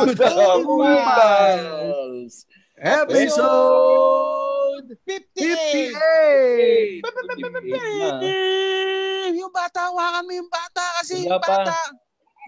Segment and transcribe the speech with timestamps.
[0.00, 0.16] Cool
[1.04, 2.48] Pals!
[2.80, 3.36] Episode
[5.04, 7.04] 58!
[7.04, 9.36] 58!
[9.36, 11.76] Yung bata, hawakan mo yung bata kasi Wala yung bata.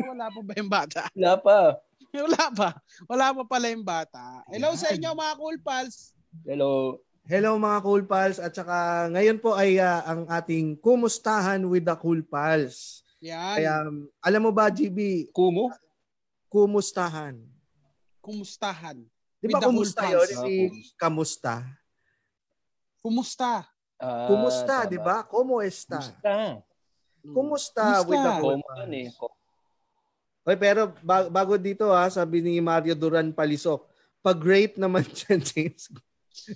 [0.09, 1.13] Wala pa ba yung bata?
[1.13, 1.77] Wala pa.
[2.17, 2.69] Wala pa.
[3.05, 4.41] Wala pa pala yung bata.
[4.49, 6.17] Hello sa inyo mga cool pals.
[6.49, 6.97] Hello.
[7.29, 11.95] Hello mga Cool Pals at saka ngayon po ay ah, ang ating kumustahan with the
[12.01, 13.07] Cool Pals.
[13.23, 13.63] Yan.
[13.63, 15.71] Kaya um, alam mo ba GB, Kumu?
[16.53, 17.41] Kumustahan.
[18.21, 19.01] Kumustahan.
[19.41, 20.29] Di ba kumusta yun?
[20.45, 21.65] Hindi kamusta.
[23.03, 23.65] Kumusta?
[23.99, 25.23] Ah, Kumusta, di ba?
[25.25, 25.99] Como esta?
[25.99, 26.35] Kumusta?
[27.23, 28.09] Kumusta Kumusta?
[28.11, 28.35] with the
[28.83, 29.09] yan eh.
[30.43, 33.87] Oy, pero ba- bago dito ha, sabi ni Mario Duran Palisok,
[34.19, 35.87] pag-rate naman dyan, James.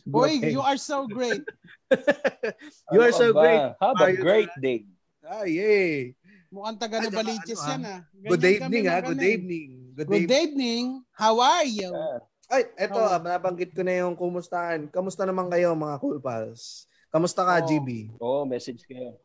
[0.02, 1.42] Boy, you are so great.
[2.90, 3.62] You are Ano so great.
[3.78, 4.82] Have a Mario great day.
[5.22, 6.18] Ah, yay.
[6.50, 8.00] Mukhang taga Ay, Novaliches ano, yan ah.
[8.10, 9.34] Ganyan Good kami evening ha, mag- good ano eh.
[9.38, 9.70] evening.
[9.96, 10.44] Good, Good evening.
[10.44, 10.84] evening.
[11.10, 11.88] How are you?
[11.88, 12.20] Ah,
[12.52, 13.08] Ay, eto, Oh.
[13.08, 14.86] ah, nabanggit ko na yung kumustahan.
[14.86, 16.84] Kamusta naman kayo mga Cool Pals?
[17.08, 17.64] Kamusta ka, Oh.
[17.64, 18.12] GB?
[18.20, 19.16] Oo, message kayo.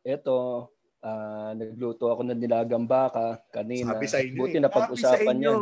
[0.00, 3.92] Ito, ah, nagluto ako ng nilagang baka kanina.
[3.92, 4.62] Sabi sa inyo Buti eh.
[4.64, 5.60] na pag-usapan yan.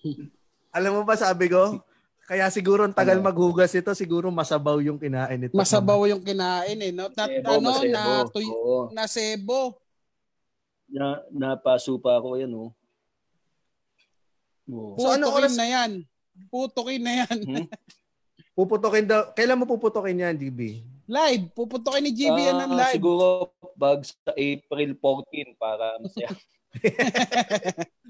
[0.78, 1.82] Alam mo ba sabi ko?
[2.24, 3.26] Kaya siguro ang tagal Ano?
[3.26, 5.52] maghugas ito, siguro masabaw yung kinain nito.
[5.52, 6.94] Masabaw yung kinain eh.
[6.94, 7.10] No?
[7.10, 7.90] Na, Sebo, ano, masebo.
[7.90, 8.46] na, tuy,
[8.94, 9.60] na sebo.
[10.86, 12.70] Na, napasupa ako yan, oh.
[14.70, 14.96] Oo.
[14.96, 15.90] So, ano oras- na yan.
[16.46, 17.36] Putukin na yan.
[17.40, 17.66] Hmm?
[18.56, 19.32] Puputokin daw.
[19.32, 20.82] Kailan mo puputokin yan, GB?
[21.06, 21.44] Live.
[21.52, 22.96] Puputukin ni GB yan ng Ah, live.
[22.96, 23.26] Siguro
[23.74, 26.30] pag sa April 14 para masaya.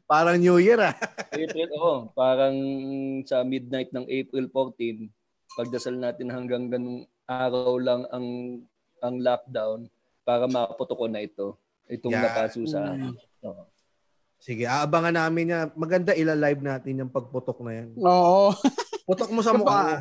[0.07, 0.95] Parang New Year ah.
[1.33, 2.11] April, oo.
[2.13, 2.57] Parang
[3.25, 5.07] sa midnight ng April 14,
[5.55, 8.27] pagdasal natin hanggang ganung araw lang ang
[8.99, 9.87] ang lockdown
[10.23, 11.55] para maputo ko na ito.
[11.87, 12.27] Itong Yeah.
[12.27, 13.15] napaso sa Mm.
[13.45, 13.63] Oo.
[14.41, 15.67] Sige, aabangan namin yan.
[15.77, 17.93] Maganda ila-live natin yung pagputok na yan.
[18.01, 18.57] Oo.
[19.05, 20.01] Putok mo sa mukha.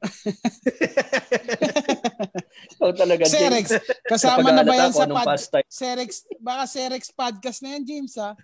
[2.74, 3.22] Ikaw talaga.
[3.28, 3.66] Serex.
[4.08, 5.38] Kasama na ba yan sa pod...
[5.70, 8.34] Serex, baka Serex podcast na yan, James, ha?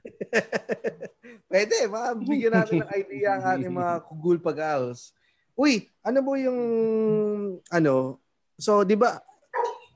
[1.51, 5.11] Pwede, ma, bigyan natin ng idea ang ating mga kugul pag-house.
[5.57, 6.61] Uy, ano po yung,
[7.73, 8.21] ano,
[8.61, 9.19] so, di ba,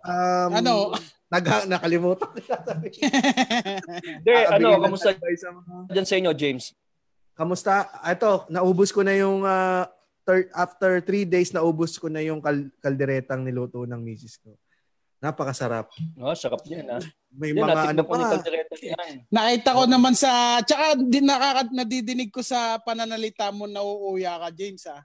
[0.02, 0.96] um, Ano?
[1.30, 2.58] Nag, nakalimutan ko siya.
[4.02, 6.64] Hindi, Ah, ano, kamusta sa mga- dyan sa inyo, James?
[7.32, 7.72] Kamusta?
[8.02, 9.86] Ito, naubos ko na yung, ah,
[10.22, 14.58] thir- after three days, naubos ko na yung kal- kalderetang niluto ng misis ko.
[15.20, 15.86] Napakasarap.
[16.16, 16.98] Oh, sarap niyan, ha?
[17.30, 18.40] May Yan, mga ano pa.
[18.80, 19.16] Yan.
[19.28, 20.30] Nakita ko naman sa...
[20.60, 24.98] Tsaka din nakaka, nadidinig ko sa pananalita mo na uuya ka, James, ha?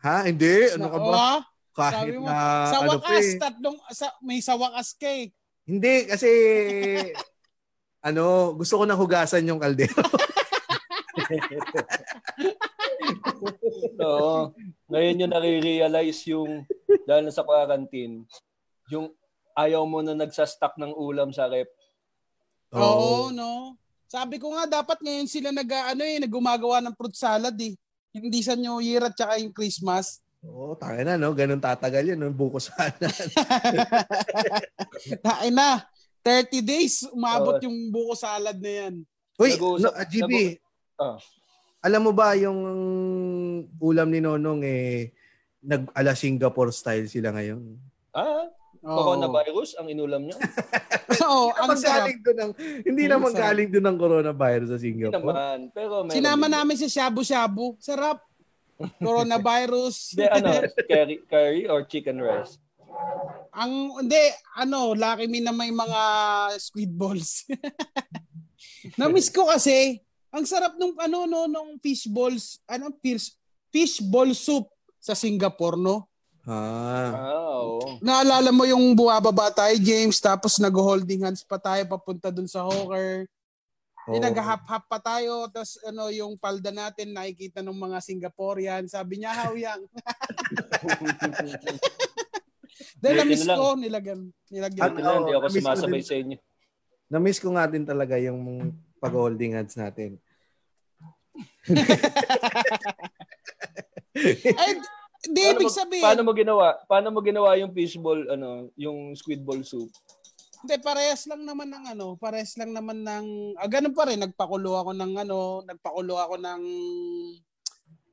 [0.00, 0.16] Ha?
[0.24, 0.72] Hindi?
[0.78, 1.04] Ano ka ba?
[1.04, 1.36] Oo,
[1.74, 3.36] Kahit sabi mo, na sa ano pa wakas, eh.
[3.36, 5.28] tatlong, sa, may sa wakas ka eh.
[5.68, 6.30] Hindi, kasi
[8.00, 10.00] ano, gusto ko nang hugasan yung kaldero.
[14.00, 14.56] Oo.
[14.88, 16.64] Ngayon yung nare-realize yung,
[17.04, 18.24] dahil na sa quarantine,
[18.88, 19.12] yung
[19.52, 21.68] ayaw mo na nagsastock ng ulam sa rep.
[22.72, 23.76] Oo, no?
[24.08, 27.76] Sabi ko nga, dapat ngayon sila nag, ano eh, naggumagawa ng fruit salad eh.
[28.08, 30.24] Hindi sa New Year at saka yung Christmas.
[30.40, 31.34] Oo, tayo na, no?
[31.34, 32.30] Ganun tatagal yun, no?
[32.30, 32.94] buko sana.
[35.42, 35.82] Ay na,
[36.22, 37.64] 30 days, umabot Oo.
[37.66, 38.94] yung buko salad na yan.
[39.34, 40.60] Uy, no, ah, GB, nag-
[40.98, 41.14] Ah.
[41.80, 42.58] alam mo ba yung
[43.78, 45.12] ulam ni Nonong eh,
[45.60, 47.76] nag ala Singapore style sila ngayon?
[48.10, 48.46] Ah,
[48.82, 49.14] Oo.
[49.14, 50.36] coronavirus ang inulam niya?
[51.22, 52.06] Oo, ang Ang sarap.
[52.06, 52.50] galing doon ng,
[52.82, 55.22] hindi Ang naman galing doon ng coronavirus sa Hindi Singapore.
[55.22, 55.56] naman.
[55.70, 57.74] Pero Sinama namin sa shabu-shabu.
[57.78, 58.18] Sarap.
[59.02, 60.14] Coronavirus.
[60.14, 60.50] Hindi, ano,
[60.86, 62.58] curry, curry or chicken rice?
[63.54, 64.22] Ang hindi
[64.54, 66.02] ano, lucky me na may mga
[66.62, 67.42] squid balls.
[68.98, 69.98] Na-miss ko kasi
[70.30, 73.34] ang sarap nung ano no nung fish balls, ano fish
[73.72, 74.70] fish ball soup
[75.02, 76.06] sa Singapore no.
[76.48, 77.12] Ah.
[77.12, 78.00] Oo.
[78.00, 83.28] Naalala mo yung buwababa tayo James tapos nag-holding hands pa tayo papunta dun sa hawker.
[84.08, 84.24] Di oo.
[84.24, 88.88] nag-hap-hap pa tayo tapos ano yung palda natin nakikita ng mga Singaporean.
[88.88, 89.84] Sabi niya, "How yang?"
[93.04, 94.88] Dahil na-miss ko nilagyan nilagyan.
[94.88, 96.40] At- na, hindi ako sumasabay sa inyo.
[97.12, 100.16] Na-miss ko nga din talaga yung pag-holding hands natin.
[104.58, 104.80] Ay,
[105.28, 106.04] di Paano ibig mo- sabihin.
[106.04, 106.66] Paano mo ginawa?
[106.88, 109.90] Paano mo ginawa yung fishball, ano, yung squid ball soup?
[110.58, 113.26] Hindi, parehas lang naman ng ano, parehas lang naman ng,
[113.58, 116.62] ah, ganun pa rin, nagpakulo ako ng ano, nagpakulo ako ng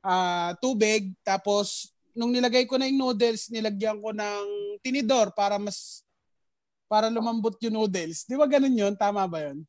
[0.06, 4.46] ah, tubig, tapos nung nilagay ko na yung noodles, nilagyan ko ng
[4.86, 6.06] tinidor para mas,
[6.86, 8.24] para lumambot yung noodles.
[8.30, 8.94] Di ba ganun yun?
[8.94, 9.66] Tama ba yun?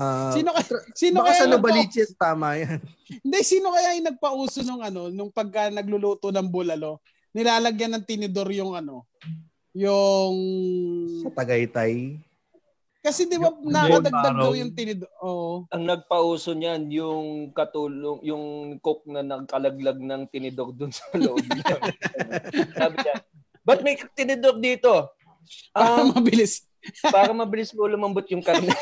[0.00, 0.66] Ah, Sino kaya,
[0.96, 2.80] sino baka kaya sa Novaliches, tama yan.
[3.24, 7.04] Hindi, sino kaya yung nagpauso nung ano, nung pagka nagluluto ng bulalo,
[7.36, 9.04] nilalagyan ng tinidor yung ano,
[9.74, 10.34] yung...
[11.22, 12.18] Sa Tagaytay.
[13.00, 15.08] Kasi di ba Yung nakadagdag daw yung tinidor.
[15.24, 15.64] Oo.
[15.72, 17.24] Ang nagpauso niyan, yung
[17.56, 18.44] katulong, yung
[18.84, 21.80] cook na nagkalaglag ng tinidor dun sa loob niya.
[22.76, 23.14] Sabi niya,
[23.64, 25.16] ba't may tinidor dito?
[25.72, 26.68] Para Um, mabilis.
[27.08, 28.68] para mabilis mo lumambot yung karne.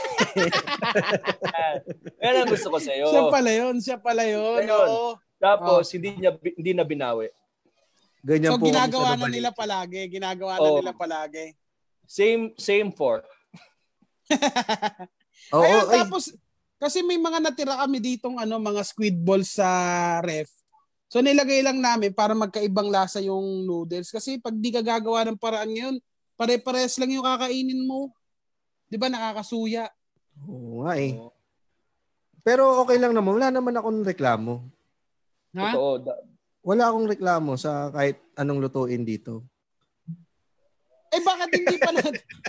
[2.23, 3.07] Yan ang gusto ko sa'yo.
[3.11, 3.75] Siya pala yun.
[3.79, 4.59] Siya pala yun.
[4.63, 4.89] Siya yun.
[4.91, 5.11] Oo.
[5.39, 7.31] Tapos, hindi niya hindi na binawi.
[8.23, 10.11] Ganyan So, po ginagawa na nila palagi.
[10.11, 10.79] Ginagawa na Oo.
[10.83, 11.55] nila palagi.
[12.09, 13.25] Same same fork.
[15.55, 16.35] Oo, Kaya ay, tapos,
[16.77, 19.69] kasi may mga natira kami ditong ano, mga squid balls sa
[20.21, 20.51] ref.
[21.09, 24.13] So nilagay lang namin para magkaibang lasa yung noodles.
[24.13, 25.97] Kasi pag di ka gagawa ng paraan ngayon,
[26.37, 28.13] pare-pares lang yung kakainin mo.
[28.89, 29.89] Di ba nakakasuya?
[30.45, 31.17] Oo nga eh.
[32.45, 33.41] Pero okay lang naman.
[33.41, 34.69] Wala naman akong reklamo.
[35.57, 35.73] Ha?
[35.73, 35.93] Totoo.
[36.05, 36.23] Da-
[36.69, 39.49] Wala akong reklamo sa kahit anong lutuin dito.
[41.09, 42.05] Eh bakit hindi pa na...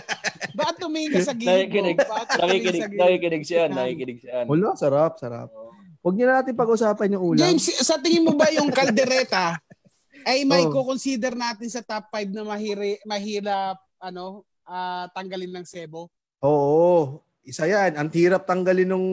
[0.60, 1.96] bakit tumingin ka sa gilid Nakikinig.
[1.96, 2.12] mo?
[2.20, 4.44] Nakikinig, nakikinig siya, nakikinig siya.
[4.44, 5.48] Wala, sarap, sarap.
[6.04, 7.40] Huwag niyo na natin pag-usapan yung ulam.
[7.40, 9.56] James, sa tingin mo ba yung kaldereta
[10.28, 10.84] ay may Oh.
[10.84, 16.12] consider natin sa top 5 na mahiri, mahirap ano, ah, tanggalin ng sebo?
[16.44, 17.24] Oo.
[17.50, 17.98] Isa yan.
[17.98, 19.08] Ang hirap tanggalin nung...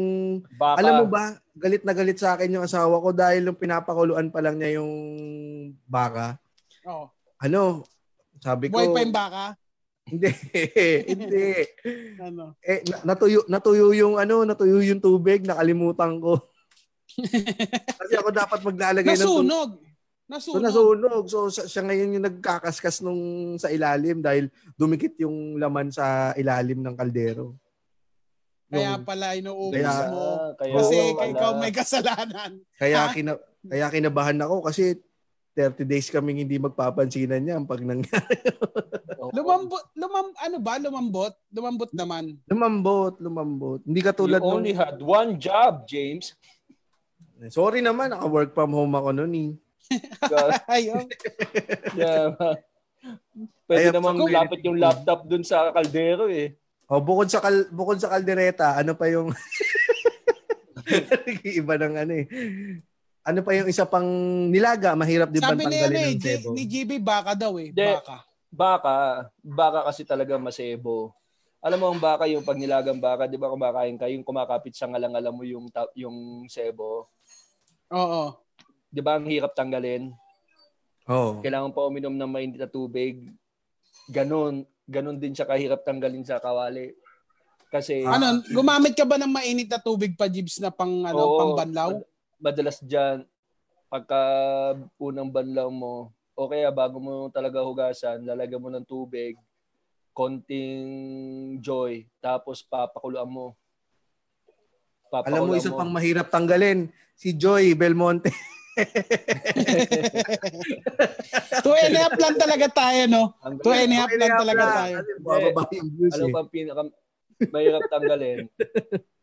[0.62, 4.30] Baka, Alam mo ba, galit na galit sa akin yung asawa ko dahil nung pinapakuluan
[4.30, 4.94] pa lang niya yung
[5.90, 6.38] baka.
[6.86, 7.10] Oh.
[7.42, 7.82] Ano,
[8.38, 8.78] sabi ko...
[8.78, 9.44] Buhay pa yung baka?
[10.06, 10.30] Hindi.
[11.18, 11.46] hindi.
[12.22, 12.54] Ano?
[12.62, 16.38] Eh, na- natuyo, natuyo yung ano, natuyo yung tubig, nakalimutan ko.
[17.98, 19.50] Kasi ako dapat maglalagay ng tubig.
[19.50, 19.72] Nasunog.
[19.82, 19.90] So
[20.28, 20.62] Nasunog.
[20.62, 21.24] nasunog.
[21.26, 26.94] So siya ngayon yung nagkakaskas nung sa ilalim dahil dumikit yung laman sa ilalim ng
[27.00, 27.56] kaldero.
[28.68, 30.26] Kaya Yung- pala inuubos Kaya- mo.
[30.56, 31.24] Kaya Kasi wala.
[31.32, 32.52] ikaw may kasalanan.
[32.76, 33.32] kaya kina,
[33.64, 35.00] kaya kinabahan ako kasi
[35.54, 38.38] 30 days kaming hindi magpapansinan niya pag nangyari.
[39.18, 39.32] Oo.
[39.34, 40.78] Lumambot, lumam, ano ba?
[40.78, 41.34] Lumambot?
[41.50, 42.38] Lumambot naman.
[42.46, 43.80] lumambot, lumambot.
[43.82, 46.36] Hindi You katulad nung, only had one job, James.
[47.48, 49.50] sorry naman, naka-work from home ako noon eh.
[50.70, 51.08] Ayun.
[51.96, 52.36] Yeah.
[53.64, 56.54] Pwede Ayun, namang kung- lapit yung laptop dun sa kaldero eh.
[56.88, 59.28] O bukod sa kal, bukod sa kaldereta, ano pa yung
[61.60, 62.26] iba ng ano eh.
[63.28, 64.08] Ano pa yung isa pang
[64.48, 66.48] nilaga, mahirap din Sabi ni, ano, tanggalin eh, ng G- sebo.
[66.56, 67.76] ni GB baka daw eh.
[67.76, 67.84] Hindi.
[67.84, 68.24] Baka.
[68.48, 68.96] Baka,
[69.44, 71.12] baka kasi talaga masebo.
[71.60, 74.88] Alam mo ang baka, yung pag nilagang baka, di ba kumakain ka, yung kumakapit sa
[74.88, 77.12] ngalang-alam mo yung, ta- yung sebo.
[77.92, 78.24] Oo.
[78.88, 80.16] Di ba ang hirap tanggalin?
[81.12, 81.44] Oo.
[81.44, 83.28] Kailangan pa uminom ng mainit na tubig.
[84.08, 84.64] Ganon.
[84.88, 86.96] Ganon din siya kahirap tanggalin sa kawali.
[87.68, 91.36] Kasi Ano, gumamit ka ba ng mainit na tubig pa, Jibs, na pang, ano, Oo.
[91.36, 91.92] pang banlaw?
[91.92, 92.08] Mad-
[92.40, 93.28] madalas dyan,
[93.92, 94.22] pagka
[94.96, 99.36] unang banlaw mo, o kaya bago mo talaga hugasan, lalagyan mo ng tubig,
[100.16, 103.58] konting joy, tapos papakuluan mo.
[105.28, 108.32] Alam mo, Papakuluan isa pang mahirap tanggalin, si Joy Belmonte.
[111.66, 113.34] Two and a half lang talaga tayo, no?
[113.66, 114.96] Two and a half lang talaga tayo.
[115.02, 116.34] Kasi bababa yung views Alam eh.
[116.34, 116.82] mo ang pinaka
[117.50, 118.38] mahirap tanggalin?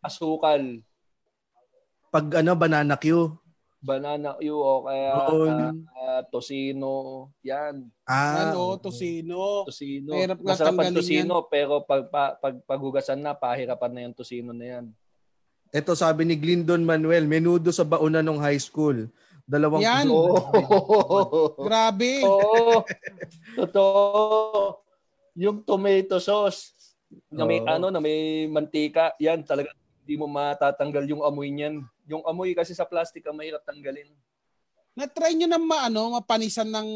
[0.02, 0.60] Asukal,
[2.14, 3.34] Pag ano, banana Q.
[3.84, 5.44] banana Q o kaya Oo.
[5.92, 7.84] ah, tosino, yan.
[8.08, 9.68] Ah, ano, tosino.
[9.68, 10.16] Tosino.
[10.16, 14.66] Mahirap Masarap ang tosino, pero pag, pa, pag paghugasan na, pahirapan na yung tosino na
[14.78, 14.86] yan.
[15.74, 19.10] Ito sabi ni Glindon Manuel, menudo sa bauna nung high school.
[19.44, 20.06] Dalawang Yan.
[20.08, 20.40] Oh.
[21.68, 22.24] Grabe.
[22.24, 22.80] Oo.
[23.60, 24.80] Totoo.
[25.36, 26.72] Yung tomato sauce
[27.28, 27.68] na may Oo.
[27.68, 29.70] ano na may mantika, yan talaga
[30.04, 31.80] hindi mo matatanggal yung amoy niyan.
[32.08, 34.08] Yung amoy kasi sa plastic ang mahirap tanggalin.
[34.94, 36.88] Na-try nyo na ma, ano, mapanisan ng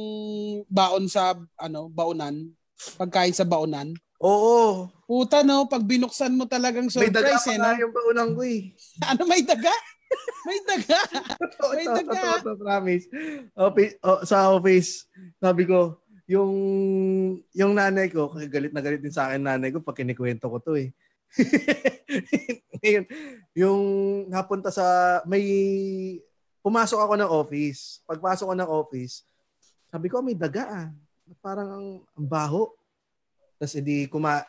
[0.68, 2.52] baon sa ano, baonan?
[3.00, 3.96] Pagkain sa baonan?
[4.20, 4.86] Oo.
[5.08, 7.64] Puta no, pag binuksan mo talagang May daga surprise pa eh, no?
[7.64, 8.60] nga yung baunang ko eh.
[9.10, 9.72] Ano may daga?
[10.48, 10.98] May daga.
[11.76, 12.40] May daga.
[12.40, 13.04] totoo, promise.
[13.52, 15.04] Office, oh, sa office,
[15.36, 16.52] sabi ko, yung
[17.56, 20.76] yung nanay ko, galit na galit din sa akin nanay ko pag kinikwento ko to
[20.76, 20.92] eh.
[22.80, 23.04] Ngayon,
[23.64, 23.82] yung
[24.32, 25.44] napunta sa, may,
[26.64, 28.04] pumasok ako ng office.
[28.04, 29.24] Pagpasok ko ng office,
[29.88, 30.88] sabi ko, may daga ah.
[31.44, 32.72] Parang ang, ang baho.
[33.60, 34.44] Tapos edi, kuma,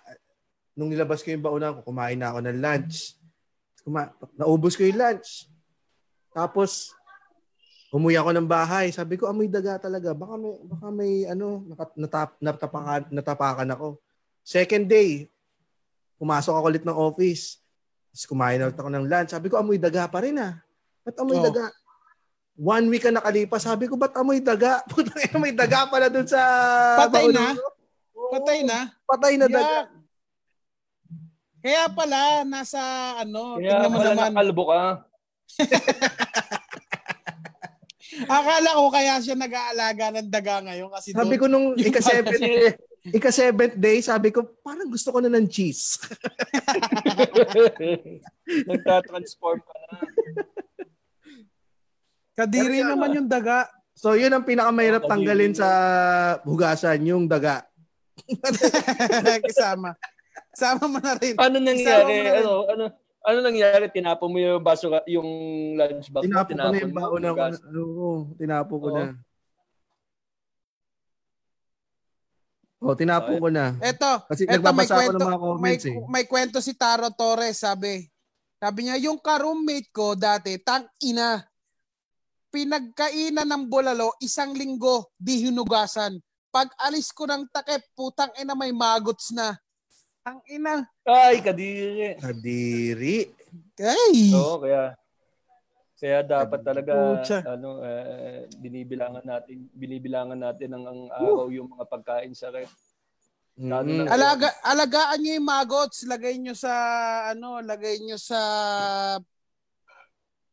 [0.76, 3.19] nung nilabas ko yung baunan ko, kumain na ako ng lunch.
[3.82, 5.48] Kuma, naubos ko yung lunch.
[6.32, 6.94] Tapos,
[7.90, 8.94] umuwi ako ng bahay.
[8.94, 10.14] Sabi ko, amoy daga talaga.
[10.14, 11.66] Baka may, baka may ano,
[11.98, 13.88] natap, natapakan, natapakan ako.
[14.46, 15.30] Second day,
[16.22, 17.58] pumasok ako ulit ng office.
[18.14, 19.32] Tapos kumain ulit ako ng lunch.
[19.34, 20.58] Sabi ko, amoy daga pa rin ah.
[21.06, 21.46] Ba't amoy Oh.
[21.50, 21.74] daga?
[22.60, 23.64] One week ka nakalipas.
[23.64, 24.84] Sabi ko, ba't amoy daga?
[24.92, 26.42] Putang ina, may daga pala dun sa...
[27.08, 27.56] Patay na?
[27.56, 27.68] ko.
[28.30, 28.78] Patay na.
[29.08, 29.99] Patay na daga.
[31.60, 32.80] Kaya pala, nasa
[33.20, 34.32] ano, Kaya tingnan mo pala naman.
[34.32, 34.82] nakalbo ka.
[38.28, 42.42] Akala ko kaya siya nag-aalaga ng daga ngayon kasi Sabi doon, ko nung ika-seventh,
[43.18, 45.96] ika-seventh day, sabi ko, parang gusto ko na ng cheese.
[48.70, 49.88] Nagtatransform ka na.
[52.40, 53.68] kadiri Pero naman yung daga.
[54.00, 55.68] So, yun ang pinakamahirap tanggalin sa
[56.48, 57.68] hugasan, yung daga.
[59.44, 59.92] Kasama.
[60.54, 61.36] Sama mo na rin.
[61.38, 62.14] Ano nangyari?
[62.26, 62.46] na rin.
[62.46, 62.84] Ano, ano,
[63.26, 63.86] ano nangyari?
[63.94, 65.30] Tinapo mo yung baso, yung
[65.78, 66.26] lunch box mo?
[66.26, 67.00] Tinapo ko na yung mo?
[67.00, 68.98] baon Gas- oo, tinapo ko Oo.
[68.98, 69.06] na.
[72.80, 73.42] Oh, tinapo Okay.
[73.44, 73.66] ko na.
[73.84, 75.98] Eto, Kasi eto may nagbabasa ako kwento, ng mga may, comments eh.
[76.08, 78.08] may kwento si Taro Torres, sabi.
[78.60, 81.44] Sabi niya, yung ka-roommate ko dati, tang ina,
[82.50, 86.18] pinagkainan ng bulalo isang linggo, di hinugasan.
[86.50, 89.54] Pag alis ko ng takip, putang ina may magots na.
[90.28, 90.84] Ang ina.
[91.08, 92.20] Ay, kadiri.
[92.20, 93.18] Kadiri.
[93.80, 94.36] Ay!
[94.36, 94.94] Oo, kaya
[96.00, 97.44] kaya dapat talaga Pucha.
[97.44, 102.72] ano eh, binibilangan natin binibilangan natin ang, ang araw yung mga pagkain sa ref.
[103.60, 104.08] Mm.
[104.08, 106.72] Alaga, alagaan niyo yung magots, lagay niyo sa
[107.36, 108.40] ano, lagay niyo sa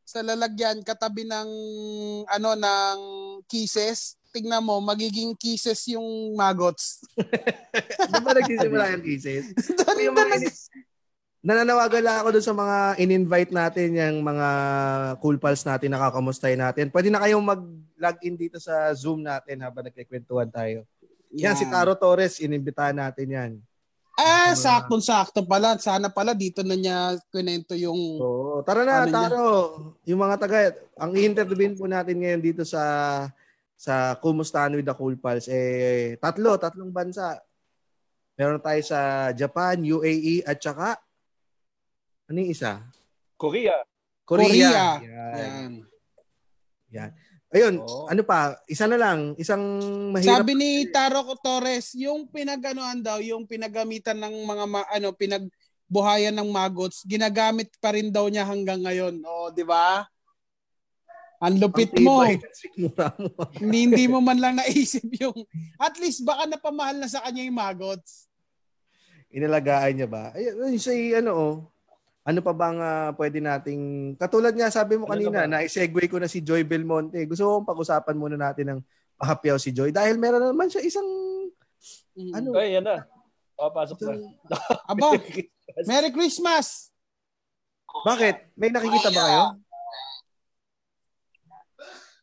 [0.03, 1.51] sa lalagyan katabi ng
[2.27, 2.99] ano ng
[3.47, 4.19] kisses.
[4.37, 6.05] Tingnan mo, magiging kisses yung
[6.37, 7.01] magots.
[8.13, 9.49] Di ba nagsisimula yung cases?
[9.81, 10.85] Doon Yung mga ini-
[11.47, 14.49] Nananawagan lang ako doon sa mga in-invite natin, yung mga
[15.23, 16.91] cool pals natin, nakakamustahin natin.
[16.91, 20.83] Pwede na kayong mag-log in dito sa Zoom natin habang nagkikwentuhan tayo.
[21.31, 23.53] Yan, si Taro Torres, inimbitahan natin yan.
[24.19, 25.79] Ah, saktong-sakto pala.
[25.79, 28.65] Sana pala dito na niya kwento yung Oo.
[28.67, 29.15] Tara na, Ano niya?
[29.15, 29.47] Taro.
[30.03, 30.59] Yung mga taga,
[30.99, 32.83] ang i-interviewin po natin ngayon dito sa
[33.77, 37.37] sa Kumustahan with the Cool Pals, eh, tatlo, tatlong bansa.
[38.37, 40.97] Meron tayo sa Japan, UAE, at saka,
[42.27, 42.85] ano yung isa?
[43.37, 43.77] Korea.
[44.25, 44.49] Korea.
[44.49, 44.87] Korea.
[45.01, 45.73] Yan.
[46.91, 47.11] Yan.
[47.55, 48.11] Ayun, Oo.
[48.11, 48.59] ano pa?
[48.67, 49.33] Isa na lang.
[49.39, 49.63] Isang
[50.11, 50.43] mahirap.
[50.43, 56.49] Sabi ni Taro Torres, yung pinaganoan daw, yung pinagamitan ng mga ma- ano, pinagbuhayan ng
[56.51, 59.23] magots, ginagamit pa rin daw niya hanggang ngayon.
[59.23, 60.05] O, di ba?
[61.43, 62.25] Ang lupit Ang mo.
[63.61, 65.37] hindi, hindi mo man lang naisip yung,
[65.77, 68.27] at least baka napamahal na sa kanya yung magots.
[69.29, 70.33] Inalagaan niya ba?
[70.33, 71.55] Ayun, yung say, ano, oh,
[72.27, 75.63] ano pa bang ah, pwede nating, katulad nga sabi mo Ano kanina, naman?
[75.63, 77.21] na-segue ko na si Joy Belmonte.
[77.29, 78.81] Gusto kong pag-usapan muna natin ng
[79.17, 81.07] pahapyaw si Joy dahil meron na naman siya isang,
[82.17, 82.33] Mm.
[82.33, 82.49] Ano?
[82.57, 83.05] Ay, yan na.
[83.55, 84.13] Papasok na.
[84.89, 85.21] Aba,
[85.89, 86.89] Merry Christmas!
[88.05, 88.53] bakit?
[88.57, 89.43] May nakikita ba kayo?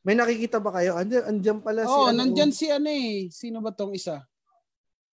[0.04, 1.00] May nakikita ba kayo?
[1.00, 3.32] Andiyan, andiyan pala si, Oo, oh, ano, nandyan si ano eh.
[3.32, 4.24] Sino ba tong isa?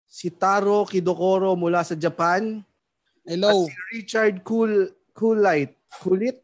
[0.07, 2.63] si Taro Kidokoro mula sa Japan.
[3.27, 3.51] Hello.
[3.51, 5.75] At si Richard Cool Coolite.
[5.99, 6.39] Kulit?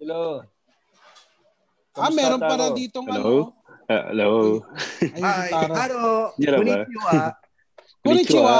[0.00, 0.40] Hello.
[0.40, 2.50] ah, Kamusta, meron Taro?
[2.50, 3.20] para ditong Hello?
[3.20, 3.54] ano.
[3.86, 4.32] Ah, hello.
[5.14, 5.74] Ay, Ay, Taro.
[5.76, 6.08] Taro.
[6.58, 7.12] Konnichiwa.
[8.02, 8.56] Konnichiwa.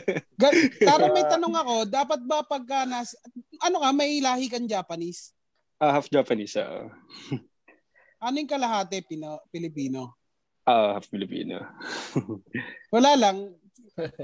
[0.88, 1.74] Taro, may tanong ako.
[1.88, 3.16] Dapat ba pagka nas...
[3.64, 5.34] Ano ka, may lahi kang Japanese?
[5.82, 6.54] Ah, half Japanese.
[6.60, 6.86] ah.
[8.22, 10.14] Ano yung kalahati Pino, Pilipino?
[10.62, 11.58] Ah, half Filipino.
[12.94, 13.50] Wala lang.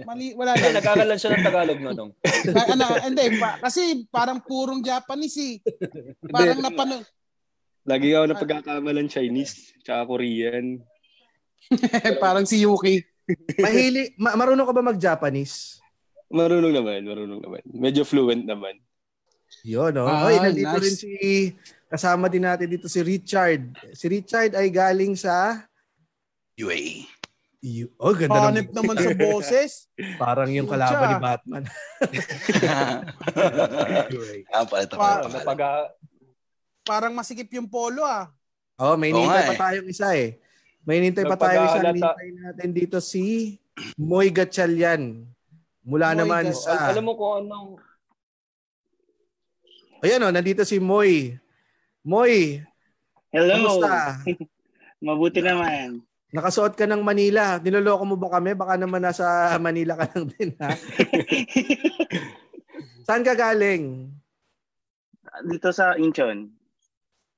[0.07, 0.81] Mali, wala lang.
[0.81, 2.13] nagkakalan siya ng Tagalog no, nung.
[2.25, 5.55] Ay, ano, hindi, pa, kasi parang purong Japanese eh.
[6.25, 7.05] Parang napano...
[7.85, 10.81] Lagi ako na pagkakamalan Chinese tsaka Korean.
[12.25, 13.05] parang si Yuki.
[13.61, 15.85] Mahili, ma- marunong ka ba mag-Japanese?
[16.33, 17.61] Marunong naman, marunong naman.
[17.69, 18.77] Medyo fluent naman.
[19.69, 20.09] Yun, no?
[20.09, 20.85] Ah, Oy, nandito nice.
[20.85, 21.11] rin si,
[21.89, 23.73] kasama din natin dito si Richard.
[23.97, 25.65] Si Richard ay galing sa,
[26.61, 27.09] UAE.
[27.59, 29.91] Yu- oh, ganda ng, naman sa boses.
[30.15, 31.65] parang yung kalaban ni Batman.
[34.55, 35.27] Ah, pala ito Pa-.
[35.27, 35.61] Napag
[36.87, 38.31] Parang masikip yung polo ah.
[38.79, 39.61] Oh, may hinintay pa eh.
[39.61, 40.39] tayong isa eh.
[40.87, 41.79] May hinintay pa tayong isa.
[41.83, 43.59] Hinintay natin dito si
[43.99, 45.27] Moy Gatchalian.
[45.83, 46.63] Mula Moy naman Gatchalian.
[46.79, 46.87] sa...
[46.89, 47.69] Al- alam mo kung anong
[49.99, 51.35] Ayan o, nandito si Moy.
[52.09, 52.65] Moy,
[53.29, 53.53] Hello.
[53.53, 54.25] kamusta?
[55.05, 56.01] Mabuti naman.
[56.33, 57.61] Nakasuot ka ng Manila.
[57.61, 58.57] Niloloko mo ba kami?
[58.57, 60.73] Baka naman nasa Manila ka lang din, ha?
[63.07, 64.09] Saan ka galing?
[65.45, 66.49] Dito sa Incheon.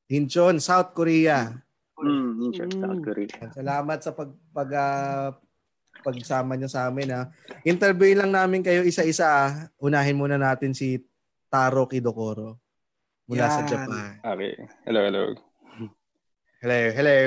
[0.06, 1.50] Incheon, South Korea.
[1.98, 2.78] Mm, Incheon, Mm.
[2.78, 3.36] South Korea.
[3.50, 5.28] Salamat sa pag, pag ah,
[6.06, 7.10] pagsama niyo sa amin.
[7.10, 7.26] Ha.
[7.66, 9.26] Interviewin lang namin kayo isa-isa.
[9.26, 9.50] ah.
[9.82, 11.02] Unahin muna natin si
[11.50, 12.69] Taro Kidokoro
[13.30, 13.68] mula sa Yan.
[13.70, 14.10] Japan.
[14.18, 14.52] Okay.
[14.82, 15.24] Hello, hello.
[16.60, 17.18] Hello, hello.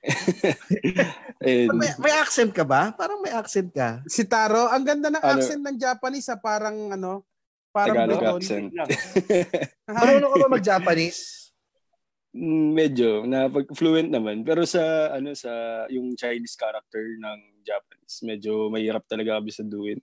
[1.44, 2.96] And, May, may accent ka ba?
[2.96, 4.00] Parang may accent ka.
[4.08, 5.36] Si Taro, ang ganda ng Ano?
[5.36, 7.28] accent ng Japanese ha, parang ano,
[7.68, 8.40] parang Tagalog Buton.
[8.40, 8.66] accent.
[9.92, 11.52] Marunong ka ba mag-Japanese?
[12.30, 15.50] Mm, medyo na pag fluent naman pero sa ano sa
[15.90, 19.98] yung Chinese character ng Japanese medyo mahirap talaga bisaduhin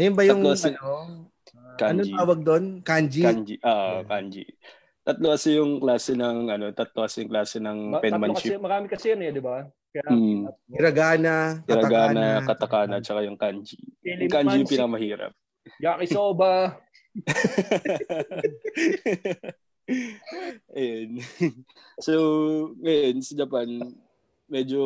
[0.00, 1.28] Ayun ba yung Tatlo ano?
[1.74, 2.64] Kanji Anong tawag doon?
[2.80, 3.20] Kanji.
[3.20, 4.42] kanji ah kanji
[5.02, 8.58] tatlo kasi yung klase ng ano tatlo kasi yung klase ng Ma- tatlo kasi, penmanship
[8.58, 9.66] marami kasi yun eh, di ba?
[9.88, 10.44] Kaya, Mm.
[10.68, 12.44] Hiragana, hiragana katakana.
[12.44, 14.70] katakana tsaka yung kanji yung kanji yung Mansi.
[14.70, 15.32] pinakamahirap
[15.76, 16.78] yakisoba.
[20.70, 21.18] Ayun.
[21.98, 22.12] so,
[22.78, 23.66] ngayon sa Japan,
[24.46, 24.82] medyo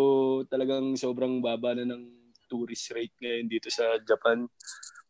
[0.47, 2.03] talagang sobrang baba na ng
[2.47, 4.47] tourist rate ngayon dito sa Japan.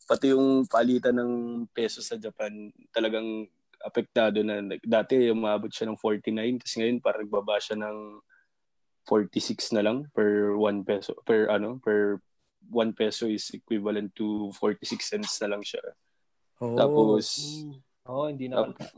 [0.06, 1.32] Pati yung palitan ng
[1.70, 2.50] peso sa Japan,
[2.90, 3.46] talagang
[3.82, 4.62] apektado na.
[4.82, 7.98] Dati umabot siya ng 49, tapos ngayon parang nagbaba siya ng
[9.06, 11.18] 46 na lang per 1 peso.
[11.26, 12.22] Per ano, per
[12.70, 15.82] 1 peso is equivalent to 46 cents na lang siya.
[16.62, 16.78] Oo.
[16.78, 17.26] Tapos,
[18.06, 18.66] Oo, hindi na.
[18.66, 18.94] Tap-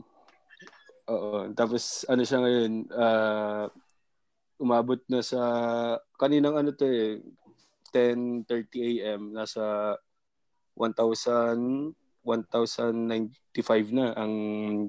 [1.05, 1.53] Oo.
[1.53, 3.65] Tapos ano siya ngayon, ah,
[4.57, 5.41] umabot na sa
[6.17, 7.21] kaninang ano to eh
[7.93, 9.95] 10:30 AM nasa
[10.75, 14.33] 1,000 1,095 na ang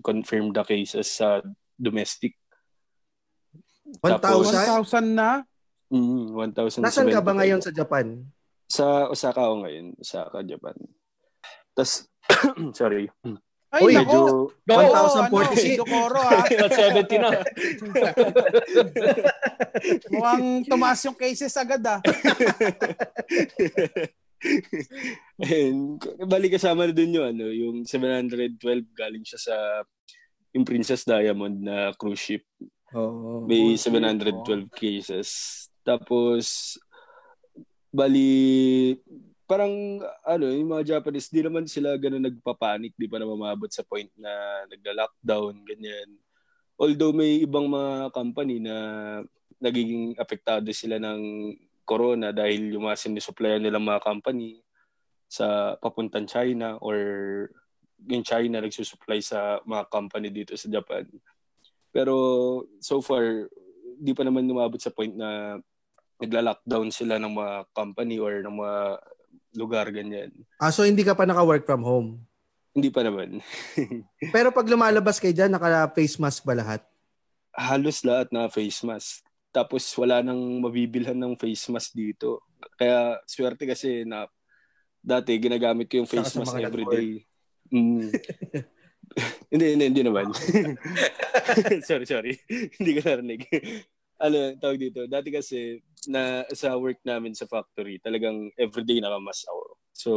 [0.01, 1.45] confirmed na cases sa
[1.77, 2.33] domestic.
[4.01, 4.81] 1,000?
[4.81, 5.45] 1,000 na?
[5.93, 6.81] Mm, 1,000.
[6.83, 8.25] Nasaan ka ba ngayon sa Japan?
[8.67, 10.75] Sa Osaka ako ngayon, Osaka, Japan.
[11.77, 12.09] Tapos
[12.81, 13.07] sorry.
[13.71, 13.95] Ay, Uy.
[14.01, 15.77] Medyo Oo, 1,046.
[15.77, 16.41] Ano, Dokoro ha.
[16.49, 17.45] 70 na.
[20.11, 22.01] Mukhang tumaas yung cases agad ah.
[25.43, 28.59] And bali kasama na dun yung ano, yung 712
[28.97, 29.57] galing siya sa
[30.57, 32.45] yung Princess Diamond na cruise ship.
[32.97, 33.45] Oo.
[33.45, 35.29] May cruise ship, 712 cases.
[35.85, 36.77] Tapos
[37.93, 38.97] bali
[39.47, 43.87] parang ano, yung mga Japanese di naman sila ganun nagpapanik, di pa na mamabot sa
[43.87, 44.31] point na
[44.69, 46.11] nagla-lockdown ganyan.
[46.77, 48.77] Although may ibang mga company na
[49.63, 51.21] nagiging apektado sila ng
[51.87, 54.61] corona dahil yung mga sinisupplyan nilang mga company
[55.31, 56.99] sa papuntang China or
[58.07, 61.07] yung China nagsusupply sa mga company dito sa Japan.
[61.95, 62.15] Pero
[62.83, 63.49] so far,
[63.97, 65.57] di pa naman umabot sa point na
[66.21, 68.81] nagla-lockdown sila ng mga company or ng mga
[69.57, 70.33] lugar ganyan.
[70.61, 72.09] Ah, so hindi ka pa naka-work from home?
[72.77, 73.41] Hindi pa naman.
[74.37, 76.85] Pero pag lumalabas kayo dyan, naka-face mask ba lahat?
[77.57, 79.25] Halos lahat na face mask.
[79.57, 82.45] Tapos wala nang mabibilhan ng face mask dito.
[82.77, 84.29] Kaya swerte kasi na
[85.01, 87.25] dati ginagamit ko yung Saka face sa mask everyday.
[87.73, 88.13] Mm.
[89.53, 90.29] hindi, hindi, hindi naman.
[91.89, 92.37] sorry, sorry.
[92.77, 93.49] hindi ko narinig.
[94.21, 95.09] ano, tawag dito.
[95.09, 99.65] Dati kasi na sa work namin sa factory, talagang everyday nakamas ako.
[99.97, 100.11] So,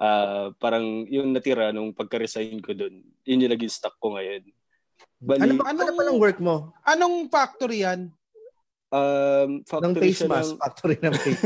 [0.00, 4.48] ah parang yung natira nung pagka-resign ko doon, yun yung naging stock ko ngayon.
[5.24, 6.76] Bali, Ano ba ano pa lang work mo?
[6.84, 8.12] Anong factory yan?
[8.92, 11.42] um, Ng factory face siya mask, ng, factory ng face.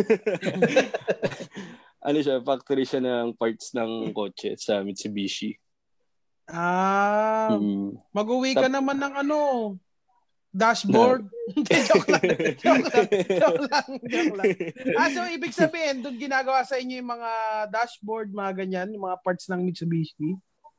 [2.09, 5.55] ano siya, factory siya ng parts ng kotse sa Mitsubishi.
[6.45, 7.97] Ah, Mm.
[8.11, 9.39] mag-uwi ka Tap- naman ng ano,
[10.51, 11.29] dashboard.
[11.89, 12.25] joke lang,
[12.57, 14.53] joke lang, joke lang, joke lang.
[14.97, 17.31] Ah, so ibig sabihin, doon ginagawa sa inyo yung mga
[17.71, 20.37] dashboard, mga ganyan, yung mga parts ng Mitsubishi?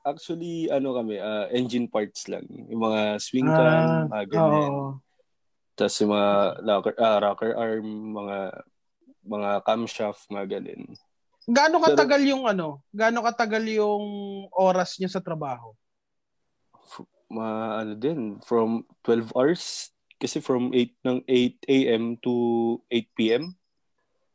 [0.07, 2.47] Actually, ano kami, ah, engine parts lang.
[2.47, 4.71] Yung mga swing Ah, cam, mga ganyan.
[4.71, 4.87] Oo.
[5.75, 6.29] Tapos yung mga
[6.63, 8.37] rocker, ah, rocker arm, mga
[9.23, 10.83] mga camshaft, mga ganun.
[11.49, 12.83] Gaano katagal yung ano?
[12.91, 14.05] Gaano katagal yung
[14.53, 15.71] oras niya sa trabaho?
[17.29, 22.03] Mga ano din, from 12 hours, kasi from 8 ng 8 a.m.
[22.19, 22.33] to
[22.91, 23.43] 8 p.m.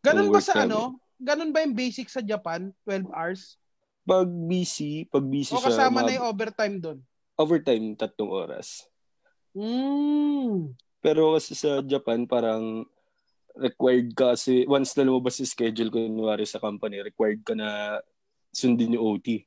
[0.01, 0.69] Ganun ba sa namin.
[0.71, 0.81] ano?
[1.19, 2.71] Ganun ba yung basic sa Japan?
[2.87, 3.57] 12 hours?
[4.05, 6.99] Pag busy, pag busy O siya, kasama mga na yung overtime doon?
[7.35, 8.87] overtime, tatlong oras.
[9.55, 10.75] Mm.
[11.03, 12.87] Pero kasi sa Japan, parang
[13.55, 17.99] required ka kasi once na lumabas yung schedule kunwari sa company, required ka na
[18.51, 19.47] sundin yung OT.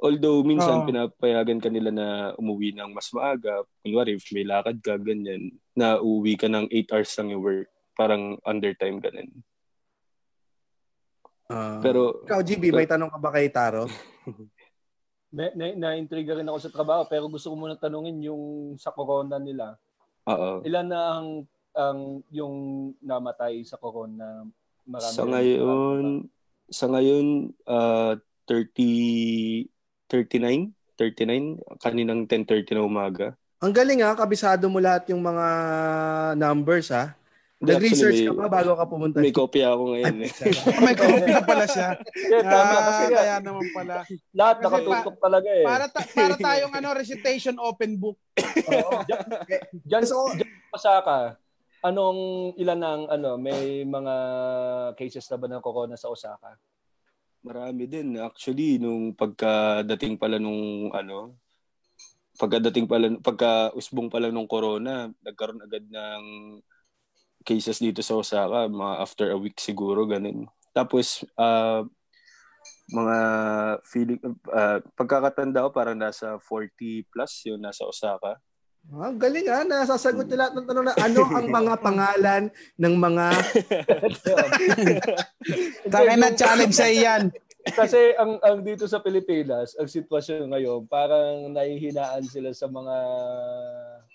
[0.00, 0.88] Although minsan Oo.
[0.88, 2.06] pinapayagan ka nila na
[2.40, 6.88] umuwi ng mas maaga, kunwari if may lakad ka, ganyan, na uuwi ka ng 8
[6.96, 7.68] hours lang yung work.
[7.94, 9.28] Parang undertime ganun.
[11.50, 11.82] Ah.
[11.82, 13.90] Pero Ikaw, GB, may tanong ka ba kay Taro?
[15.30, 19.38] Na, na, na-intriga rin ako sa trabaho pero gusto ko muna tanungin yung sa corona
[19.38, 19.78] nila.
[20.26, 20.58] oo.
[20.66, 22.54] Ilan na ang ang yung
[22.98, 24.42] namatay sa corona?
[24.82, 26.26] Marami Sa ngayon,
[26.66, 29.70] sa ngayon, uh, 30,
[30.10, 30.74] 39?
[30.98, 31.78] 39?
[31.78, 33.38] Kaninang 10.30 na umaga.
[33.62, 35.46] Ang galing ha, kabisado mo lahat yung mga
[36.34, 37.14] numbers ha.
[37.60, 39.20] Nag-research ka pa bago ka pumunta.
[39.20, 40.30] May kopya ako ngayon eh.
[40.84, 41.92] May kopya pala siya.
[42.16, 43.94] Yeah, tama Ah, kasi kaya naman pala.
[44.32, 45.64] lahat Kasi nakatutok talaga eh.
[45.68, 48.16] Para ta- para tayong ano recitation open book.
[48.66, 49.04] Oo.
[49.04, 50.16] Diyan, So- diyan sa
[50.72, 51.18] Osaka,
[51.82, 52.20] anong
[52.56, 54.14] ilan ng ano, may mga
[54.96, 56.56] cases na ba ng corona sa Osaka?
[57.40, 58.16] Marami din.
[58.16, 61.36] Actually, nung pagkadating pala nung ano,
[62.36, 66.22] pagkadating pala, pagka usbong pala nung corona, nagkaroon agad ng
[67.44, 70.46] cases dito sa Osaka, mga after a week siguro, ganun.
[70.70, 71.82] Tapos, ah,
[72.90, 73.18] mga
[73.86, 78.38] feeling, ah, pagkakatanda ko parang nasa 40 plus yun, nasa Osaka.
[78.88, 82.42] Ah, galing ha, nasasagot nila lahat ng tanong na ano ang mga pangalan
[82.80, 83.26] ng mga
[85.92, 87.28] Taka na challenge sa iyan.
[87.78, 92.96] Kasi ang ang dito sa Pilipinas, ang sitwasyon ngayon, parang nahihinaan sila sa mga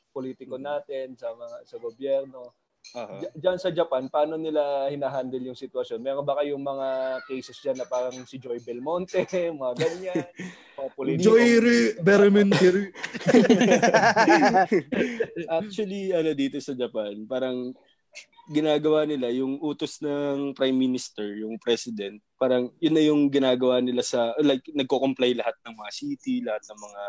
[0.10, 2.58] politiko natin, sa mga sa gobyerno.
[2.94, 6.00] Di- Diyan sa Japan, paano nila hinahandle yung sitwasyon?
[6.00, 6.88] Meron ba kayong mga
[7.28, 9.26] cases diyan na parang si Joy Belmonte,
[9.62, 10.24] mga ganyan,
[10.80, 11.26] mga politiko?
[11.36, 12.86] Joyri Bermentiri.
[15.60, 17.76] Actually, ano dito sa Japan, parang
[18.46, 24.06] ginagawa nila yung utos ng prime minister, yung president, parang yun na yung ginagawa nila
[24.06, 27.04] sa, like, nagko-comply lahat ng mga city, lahat ng mga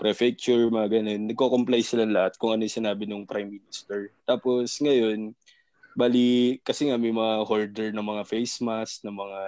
[0.00, 1.28] prefecture, mga ganun.
[1.28, 4.08] Nagko-comply sila lahat kung ano yung sinabi ng prime minister.
[4.24, 5.36] Tapos ngayon,
[5.92, 9.40] bali, kasi nga may mga hoarder ng mga face mask, ng mga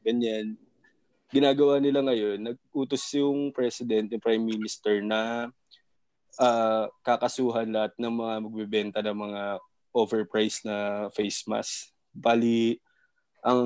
[0.00, 0.46] ganyan.
[1.28, 5.52] Ginagawa nila ngayon, nag-utos yung president, yung prime minister na
[6.40, 9.42] ah, kakasuhan lahat ng mga magbebenta ng mga
[9.92, 11.92] overpriced na face mask.
[12.16, 12.80] Bali,
[13.48, 13.62] ang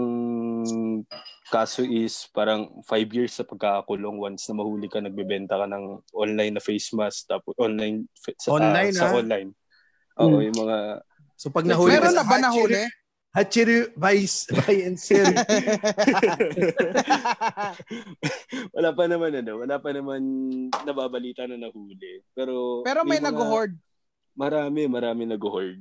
[1.51, 6.55] kaso is parang five years sa pagkakakulong once na mahuli ka, nagbebenta ka ng online
[6.55, 9.19] na face mask, tapos online, sa, Online, sa ah?
[9.19, 9.51] online.
[10.17, 10.47] Oo, Hmm.
[10.47, 10.77] yung mga,
[11.35, 12.87] So pag nahuli Meron na ba nahuli?
[13.33, 15.25] Hachiru Vice by and Sir.
[18.77, 20.21] wala pa naman ano, wala pa naman
[20.85, 22.23] nababalita na nahuli.
[22.33, 23.73] Pero, Pero may mga- nag-hoard.
[24.33, 25.81] Marami, marami nag-hoard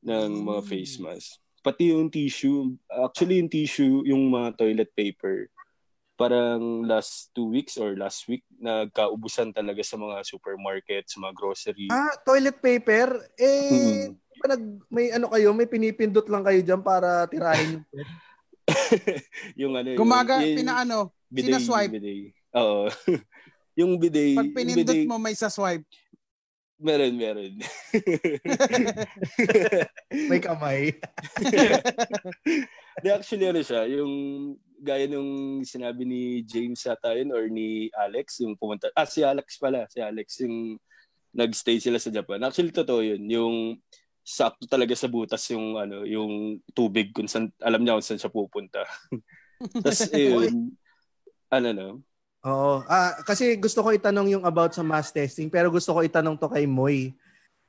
[0.00, 0.68] ng mga Mm.
[0.68, 1.36] face mask.
[1.60, 5.52] Pati yung tissue, actually yung tissue, yung mga toilet paper,
[6.16, 11.88] parang last two weeks or last week, nagkaubusan talaga sa mga supermarket, sa mga grocery.
[11.88, 13.08] ah, toilet paper.
[13.36, 14.16] Eh, Mm.
[14.40, 17.84] ba nag, may ano kayo, may pinipindot lang kayo dyan para tirahin yung
[19.60, 20.96] yung ano, Gumaga, yung, pinaano,
[21.28, 21.92] bidet, sinaswipe.
[21.92, 22.32] bidet.
[22.56, 22.88] Oo.
[23.80, 25.84] yung bidet, pag pinindot bidet, mo may sa swipe.
[26.80, 27.54] Meron, meron.
[30.30, 30.96] May kamay.
[33.04, 34.12] Di actually ano siya, yung
[34.80, 39.60] gaya nung sinabi ni James ata yun or ni Alex, yung pumunta, ah si Alex
[39.60, 40.80] pala, si Alex, yung
[41.36, 42.42] nagstay sila sa Japan.
[42.42, 43.56] Actually totoo yun, yung
[44.24, 48.32] sakto talaga sa butas yung ano, yung tubig kung saan, alam niya kung saan siya
[48.32, 48.82] pupunta.
[49.84, 50.72] Tapos yun,
[51.52, 51.88] ano no,
[52.40, 52.80] Oo.
[52.88, 56.48] Ah, kasi gusto ko itanong yung about sa mass testing, pero gusto ko itanong to
[56.48, 57.12] kay Moy.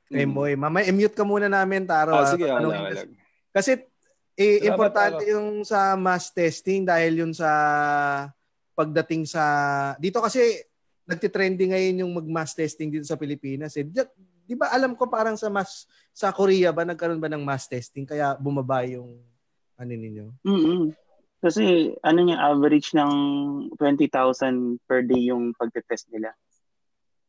[0.08, 0.32] Kay Mm.
[0.32, 0.52] Moy.
[0.56, 2.16] Mamay, i-mute ka muna namin, Taro.
[2.16, 2.30] ah, ah.
[2.32, 2.88] sige, wala,
[3.52, 3.84] kasi-
[4.32, 7.52] eh, importante yung sa mass testing dahil yun sa
[8.72, 9.44] pagdating sa
[10.00, 10.40] dito kasi
[11.04, 13.76] nagti-trending ngayon yung mag-mass testing dito sa Pilipinas.
[13.76, 13.84] Eh.
[13.84, 14.00] Di,
[14.48, 15.84] di ba alam ko parang sa mass
[16.16, 19.20] sa Korea ba nagkaroon ba ng mass testing kaya bumaba yung
[19.76, 20.26] ano ninyo?
[20.44, 21.01] mm
[21.42, 23.12] Kasi ano yung average ng
[23.74, 26.30] 20,000 per day yung pagte-test nila.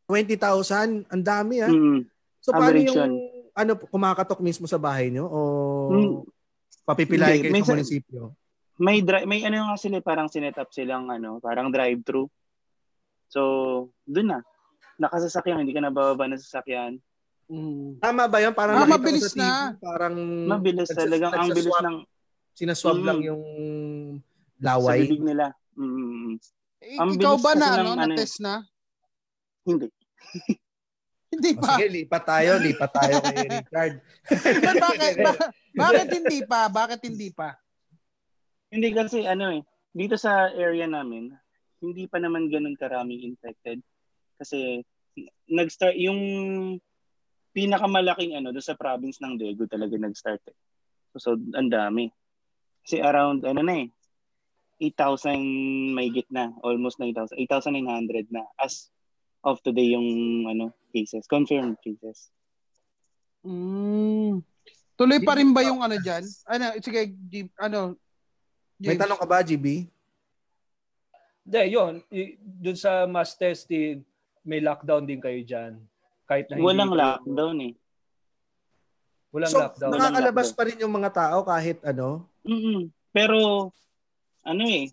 [0.05, 1.71] 20,000, ang dami ah.
[1.71, 2.05] Mm.
[2.37, 3.11] So paano Average yung yun.
[3.55, 5.39] ano kumakatok mismo sa bahay nyo o
[6.83, 8.21] papipilahin Hindi, kayo may sa munisipyo?
[8.77, 12.27] May dri- may ano nga sila parang sinet up silang ano, parang drive-thru.
[13.31, 13.41] So,
[14.05, 14.39] dun na.
[14.99, 17.01] Nakasasakyan, hindi ka nabababa ng sasakyan.
[17.49, 17.97] Mm.
[17.97, 18.53] Tama ba yun?
[18.53, 19.73] Parang Ah, mabilis sa TV, na.
[19.79, 21.33] parang Mabilis talaga.
[21.33, 21.97] Ang bilis ng
[22.53, 23.05] sinaswab Mm.
[23.05, 23.43] lang yung
[24.55, 25.03] sa laway.
[25.03, 25.51] bibig nila.
[25.75, 26.37] Mm.
[26.79, 28.61] Eh, Ang ikaw ba na ano, na test na?
[29.63, 29.87] Hindi.
[31.33, 31.73] Hindi O, pa.
[31.73, 33.93] sige, lipat tayo, lipat tayo kay Richard.
[34.61, 35.49] Ba't bakit, ba-
[35.81, 36.59] bakit hindi pa?
[36.69, 37.57] Bakit hindi pa?
[38.69, 41.33] Hindi kasi ano eh, dito sa area namin,
[41.81, 43.81] hindi pa naman ganun karaming infected.
[44.37, 44.85] Kasi
[45.49, 46.21] nag-start yung
[47.49, 50.57] pinakamalaking ano doon sa province ng Daegu talaga nag-start eh.
[51.13, 52.13] So, so ang dami.
[52.83, 53.87] Kasi around ano na eh
[54.83, 58.91] 8,000 may na, almost 9,000, 8,900 na as
[59.43, 60.07] of today yung
[60.43, 62.27] ano cases, confirmed cases.
[63.43, 64.43] Mm.
[64.99, 66.23] Tuloy pa rin ba yung ano dyan?
[66.47, 67.95] Ano, sige, G- ano,
[68.79, 69.01] May James.
[69.07, 69.87] tanong ka ba, GB?
[71.43, 71.93] Hindi, yun.
[72.59, 74.03] Doon sa mass testing,
[74.43, 75.79] may lockdown din kayo dyan.
[76.27, 77.73] Kahit na Walang lockdown eh.
[79.33, 79.91] Walang so, lockdown.
[79.91, 80.57] nakakalabas lockdown.
[80.59, 82.27] pa rin yung mga tao kahit ano.
[82.43, 83.69] Mm Pero,
[84.41, 84.89] ano eh,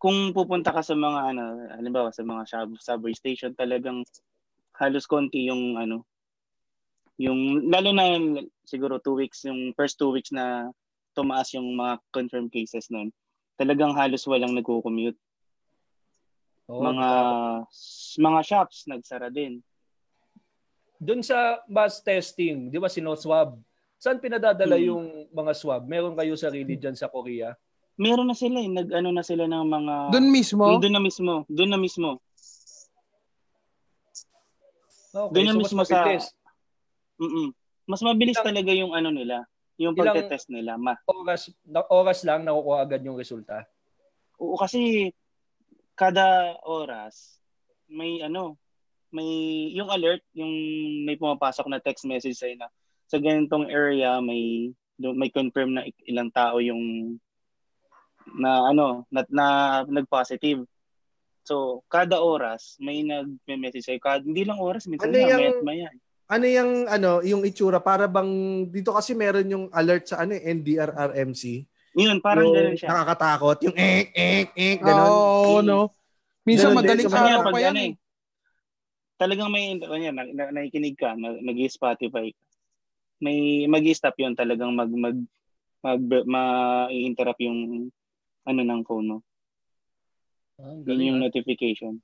[0.00, 1.42] kung pupunta ka sa mga, ano,
[1.76, 4.00] halimbawa sa mga sub- subway station, talagang
[4.76, 6.04] halos konti yung, ano,
[7.20, 8.16] yung, lalo na
[8.64, 10.68] siguro two weeks, yung first two weeks na
[11.16, 13.08] tumaas yung mga confirmed cases nun,
[13.56, 15.16] talagang halos walang nagko-commute.
[16.68, 17.10] Oo, mga,
[18.20, 19.64] mga shops nagsara din.
[21.00, 23.56] Doon sa mass testing, di ba sinoswab?
[23.96, 24.84] Saan pinadadala Hmm.
[24.84, 25.82] yung mga swab?
[25.84, 27.56] Meron kayo sarili dyan sa Korea?
[27.96, 29.94] Meron na sila eh, nag-ano na sila ng mga...
[30.12, 30.64] Doon mismo?
[30.76, 31.32] Doon na mismo.
[31.48, 32.20] Doon na mismo.
[35.10, 36.26] Okay, Doon na so mas mismo sa- mabilis.
[37.16, 37.48] Mm-mm.
[37.86, 39.36] Mas mabilis Ilang- talaga yung ano nila,
[39.76, 40.76] yung pagte-test nila.
[40.76, 40.92] Ma.
[41.08, 43.64] Oras, na, oras lang nakukuha agad yung resulta.
[44.36, 45.08] Oo, kasi
[45.96, 47.40] kada oras
[47.88, 48.60] may ano,
[49.08, 49.24] may
[49.72, 50.52] yung alert, yung
[51.08, 52.68] may pumapasok na text message sa'yo na
[53.06, 57.14] sa ganitong area may may confirm na ilang tao yung
[58.34, 59.46] na ano, na, na
[59.86, 60.66] nag-positive.
[61.46, 64.00] So, kada oras may nag-message sa'yo.
[64.02, 65.88] Kada, hindi lang oras, minsan Ano na, yung- maya.
[66.26, 70.42] Ano yung ano, yung itsura para bang dito kasi meron yung alert sa ano eh,
[70.42, 71.62] NDRRMC.
[71.94, 72.88] Yun, parang yung ganun siya.
[72.90, 75.06] Nakakatakot, yung ek ek ek ganon.
[75.06, 75.94] Oo, no.
[76.42, 77.90] Minsan Ganun madaling sa araw pag pa yan ano eh.
[77.90, 77.94] eh,
[79.18, 82.45] talagang may, kanya, na, na, nakikinig ka, na, nag-Spotify ka.
[83.16, 85.16] May mag-stop yun talagang mag, mag,
[85.80, 87.88] mag, ma-interrupt yung
[88.44, 89.18] ano ng phone mo.
[90.56, 91.24] Ah, Yun yung ah.
[91.28, 92.00] notification.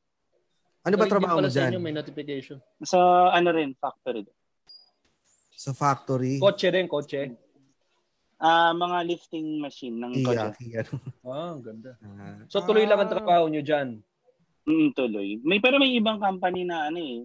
[0.83, 2.59] Ano ba trabaho mo inyo, may notification.
[2.83, 4.27] Sa ano rin, factory.
[5.55, 6.43] Sa factory.
[6.43, 7.33] Kotse rin, kotse.
[8.43, 10.65] Ah, mga lifting machine ng Iya, kotse.
[10.67, 10.83] iya.
[11.23, 11.95] Ah, ang ganda.
[12.03, 12.43] Ah.
[12.51, 13.15] So tuloy lang ang Ah.
[13.15, 14.03] trabaho nyo dyan.
[14.67, 15.39] Mm, tuloy.
[15.47, 17.23] May pero may ibang company na ano eh,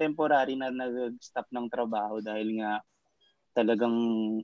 [0.00, 2.80] temporary na nag-stop ng trabaho dahil nga
[3.54, 3.94] talagang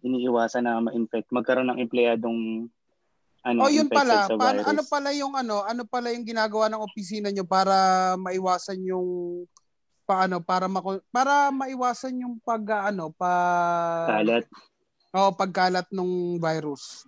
[0.01, 2.70] iniiwasan na ma-infect, magkaroon ng empleyadong
[3.42, 4.29] ano, Oh, yun pala.
[4.29, 4.64] sa virus.
[4.64, 7.75] ano pala yung ano, ano pala yung ginagawa ng opisina nyo para
[8.16, 9.42] maiwasan yung
[10.05, 13.33] paano para mako, para maiwasan yung pag ano pa
[14.09, 14.44] Kalat.
[15.12, 17.03] oh, pagkalat ng virus.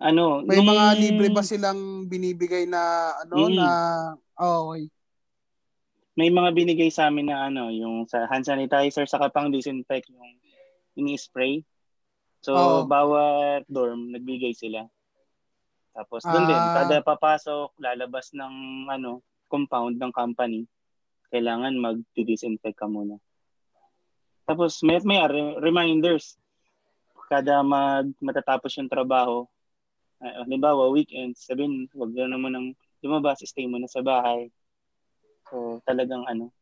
[0.00, 2.80] Ano, May nung- mga libre ba silang binibigay na
[3.20, 3.52] ano Mm.
[3.52, 3.68] na
[4.38, 4.88] oh, okay.
[6.16, 10.39] May mga binigay sa amin na ano, yung sa hand sanitizer saka pang disinfect yung
[11.00, 11.64] ini-spray.
[12.40, 12.78] So, Oo.
[12.88, 14.88] bawat dorm nagbigay sila.
[15.92, 16.72] Tapos doon din, Ah.
[16.72, 20.64] kada papasok, lalabas ng ano, compound ng company,
[21.34, 23.18] kailangan mag-disinfect ka muna.
[24.46, 26.38] Tapos may may re- reminders.
[27.30, 29.46] Kada mag matatapos yung trabaho,
[30.22, 32.66] uh, halimbawa weekends, sabihin, wag na naman ng
[33.02, 34.50] lumabas, stay muna sa bahay.
[35.50, 36.54] So, talagang ano,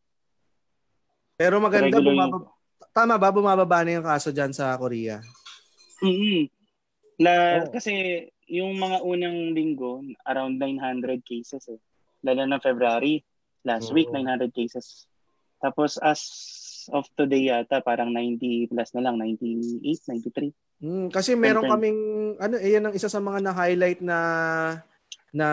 [1.38, 2.50] Pero maganda bumaba,
[2.98, 5.22] tama ba bumababa na yung kaso diyan sa Korea?
[6.02, 6.50] mm
[7.18, 7.70] La, Oh.
[7.74, 11.78] Kasi yung mga unang linggo, around 900 cases eh.
[12.22, 13.26] Lalo na February.
[13.66, 13.94] Last Oo.
[13.98, 15.10] week, 900 cases.
[15.58, 16.22] Tapos as
[16.94, 20.54] of today yata, parang 90 plus na lang, 98, 93.
[20.78, 22.00] Hmm, kasi meron kaming
[22.38, 24.18] ano eh yan ang isa sa mga na-highlight na
[25.30, 25.48] na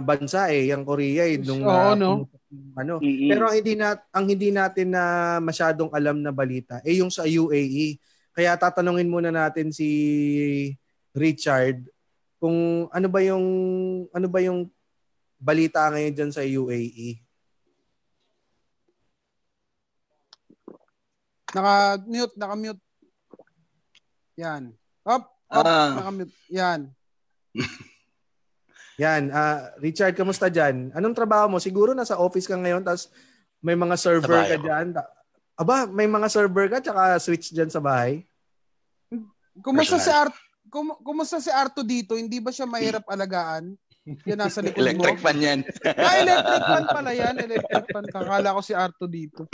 [0.00, 2.10] bansa eh, yung Korea eh nung Oo, na- no?
[2.74, 2.94] ano.
[2.98, 3.28] Mm-mm.
[3.28, 5.04] Pero ang hindi na ang hindi natin na
[5.38, 7.96] masyadong alam na balita eh yung sa UAE.
[8.32, 9.88] Kaya tatanungin muna natin si
[11.12, 11.84] Richard
[12.40, 13.44] kung ano ba yung
[14.08, 14.68] ano ba yung
[15.36, 16.56] balita ngayon diyan sa E.
[16.56, 17.20] UAE.
[21.52, 22.82] Naka-mute, naka-mute.
[24.40, 24.72] Yan.
[25.04, 26.00] Up, up, Ah.
[26.00, 26.32] naka-mute.
[26.48, 26.88] Yan.
[29.02, 30.94] Yan, ah Richard, kamusta diyan?
[30.94, 31.58] Anong trabaho mo?
[31.58, 33.10] Siguro nasa office ka ngayon tapos
[33.58, 34.62] may mga server ka ako.
[34.62, 34.86] diyan.
[35.58, 38.22] Aba, may mga server ka tsaka switch diyan sa bahay?
[39.58, 40.32] Kumusta si Art
[40.72, 42.16] kum, kumusta si Arto dito?
[42.16, 43.76] Hindi ba siya mahirap alagaan?
[44.26, 45.22] Yan nasa likod Electric mo.
[45.22, 45.60] fan yan.
[45.94, 47.34] Ah, electric fan pala yan.
[47.38, 48.06] Electric fan.
[48.08, 49.46] Kakala ko si Arto dito.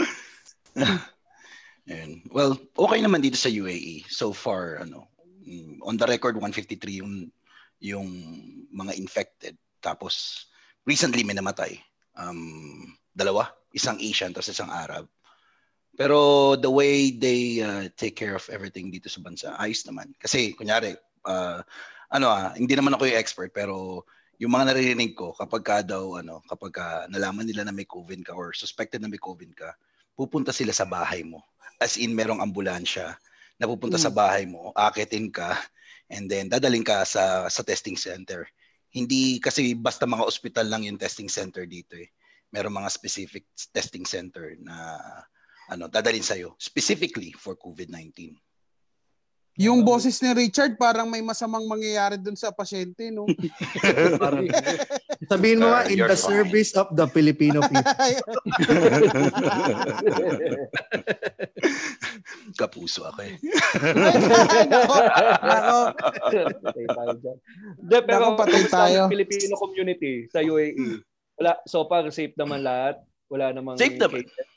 [1.85, 2.11] Ayun.
[2.33, 4.09] Well, okay naman dito sa UAE.
[4.09, 5.11] So far, ano,
[5.45, 7.29] mm, on the record, 153 yung,
[7.79, 8.07] yung
[8.71, 9.55] mga infected.
[9.79, 10.45] Tapos,
[10.83, 11.79] recently may namatay.
[12.15, 13.51] Um, dalawa.
[13.71, 15.07] Isang Asian, tapos isang Arab.
[15.99, 20.15] Pero the way they uh, take care of everything dito sa bansa, ayos naman.
[20.15, 20.95] Kasi, kunyari,
[21.27, 21.59] uh,
[22.09, 24.07] ano ah, hindi naman ako yung expert, pero
[24.39, 28.23] yung mga naririnig ko, kapag ka daw, ano, kapag ka nalaman nila na may COVID
[28.23, 29.75] ka or suspected na may COVID ka,
[30.15, 31.43] pupunta sila sa bahay mo.
[31.79, 33.19] As in, merong ambulansya
[33.59, 34.03] na pupunta Mm.
[34.07, 35.59] sa bahay mo, akitin ka,
[36.09, 38.49] and then dadaling ka sa sa testing center.
[38.89, 42.09] Hindi kasi basta mga ospital lang yung testing center dito eh.
[42.49, 44.97] Meron mga specific testing center na
[45.69, 48.33] ano, dadalhin sa'yo specifically for COVID-19.
[49.59, 53.27] Yung boses ni Richard parang may masamang mangyayari dun sa pasyente, no?
[54.23, 54.47] Parang,
[55.27, 56.31] sabihin mo nga, Uh, in the fine.
[56.31, 57.83] service of the Filipino people.
[62.55, 63.35] Kapuso ako eh.
[64.63, 64.95] nako,
[65.43, 65.79] nako.
[66.63, 67.37] patay tayo dyan.
[67.83, 68.99] De, pero patay tayo.
[69.05, 71.03] ang Filipino community sa UAE?
[71.35, 72.99] Wala, so far, safe naman lahat?
[73.29, 74.23] Wala namang Safe naman.
[74.23, 74.47] cases?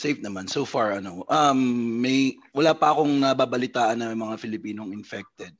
[0.00, 0.48] Safe naman.
[0.48, 1.60] So far, ano, um,
[2.00, 5.52] may, wala pa akong nababalitaan na mga Filipinong infected.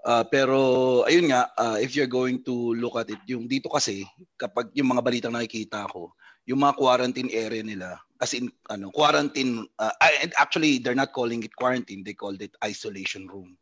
[0.00, 0.56] Uh, pero,
[1.04, 4.08] ayun nga, uh, if you're going to look at it, yung dito kasi,
[4.40, 6.16] kapag yung mga balitang nakikita ko,
[6.48, 9.92] yung mga quarantine area nila, as in, ano, quarantine, uh,
[10.40, 13.52] actually, they're not calling it quarantine, they called it isolation room.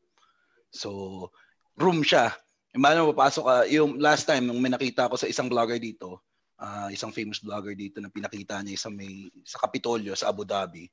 [0.71, 1.29] So,
[1.75, 2.31] room siya.
[2.79, 6.23] Yung paano papasok ka, yung last time, nung may nakita ko sa isang vlogger dito,
[6.61, 10.87] ah, isang famous vlogger dito na pinakita niya isang may sa Kapitolyo sa Abu Dhabi.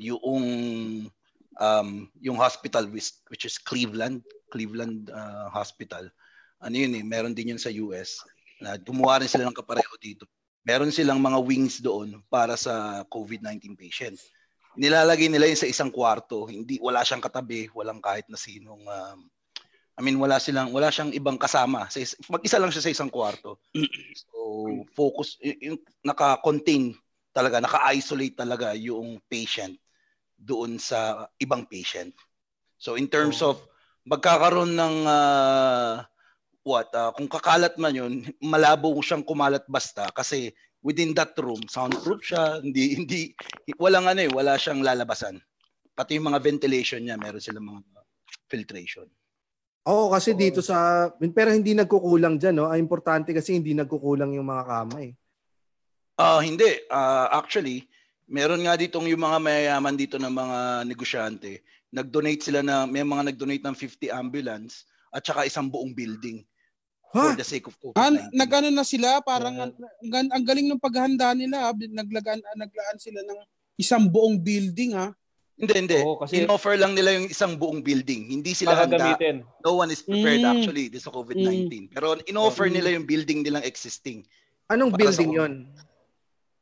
[0.00, 0.44] Yung
[1.60, 1.88] um
[2.24, 6.08] yung hospital which, which is Cleveland Cleveland ah, Hospital.
[6.60, 8.24] Ano yun eh meron din yun sa US
[8.60, 10.24] na gumawa rin sila ng kapareho dito.
[10.64, 14.16] Meron silang mga wings doon para sa COVID-19 patient.
[14.76, 16.44] Nilalagay nila yun sa isang kwarto.
[16.48, 19.18] Hindi wala siyang katabi walang kahit na sinong um,
[20.00, 23.12] I mean wala silang wala siyang ibang kasama sa is- mag-isa lang siya sa isang
[23.12, 23.60] kwarto
[24.16, 24.38] So,
[24.96, 26.96] focus, yung naka-contain
[27.30, 29.78] talaga, naka-isolate talaga yung patient
[30.34, 32.10] doon sa ibang patient.
[32.80, 33.60] So, in terms of
[34.08, 36.02] magkakaroon ng ah,
[36.64, 42.24] what, ah, kung kakalat man yun, malabo siyang kumalat basta kasi within that room, soundproof
[42.24, 43.20] siya, hindi, hindi,
[43.76, 45.38] walang ano eh, wala siyang lalabasan.
[45.94, 47.80] Pati yung mga ventilation niya, meron silang mga
[48.48, 49.06] filtration.
[49.80, 51.08] Oo, kasi dito sa...
[51.16, 52.68] Pero hindi nagkukulang dyan, no?
[52.68, 55.12] Ang importante kasi hindi nagkukulang yung mga kama, eh.
[56.14, 56.68] Ah, hindi.
[56.86, 57.88] Ah, actually,
[58.28, 61.64] meron nga ditong yung mga mayayaman dito ng mga negosyante.
[61.88, 66.44] Nag-donate sila na may mga nag-donate ng 50 ambulance at saka isang buong building
[67.10, 67.34] for Ha?
[67.34, 68.36] the sake of Ah, COVID-19.
[68.36, 69.64] nag-ano na sila, parang Yeah.
[69.66, 69.72] ang,
[70.14, 71.66] ang, ang galing ng paghahanda nila.
[71.66, 71.74] ah.
[71.74, 73.40] Naglagaan, naglaan sila ng
[73.74, 75.10] isang buong building, ha?
[75.60, 75.98] Hindi, hindi.
[76.00, 78.32] Oo, kasi- In-offer lang nila yung isang buong building.
[78.32, 78.96] Hindi sila handa.
[78.96, 79.44] gamitin.
[79.60, 80.50] No one is prepared Mm.
[80.50, 81.92] actually this sa COVID-19.
[81.92, 82.72] Pero in-offer Mm.
[82.72, 84.24] nila yung building nilang existing.
[84.66, 85.52] Anong Para sa- building yon?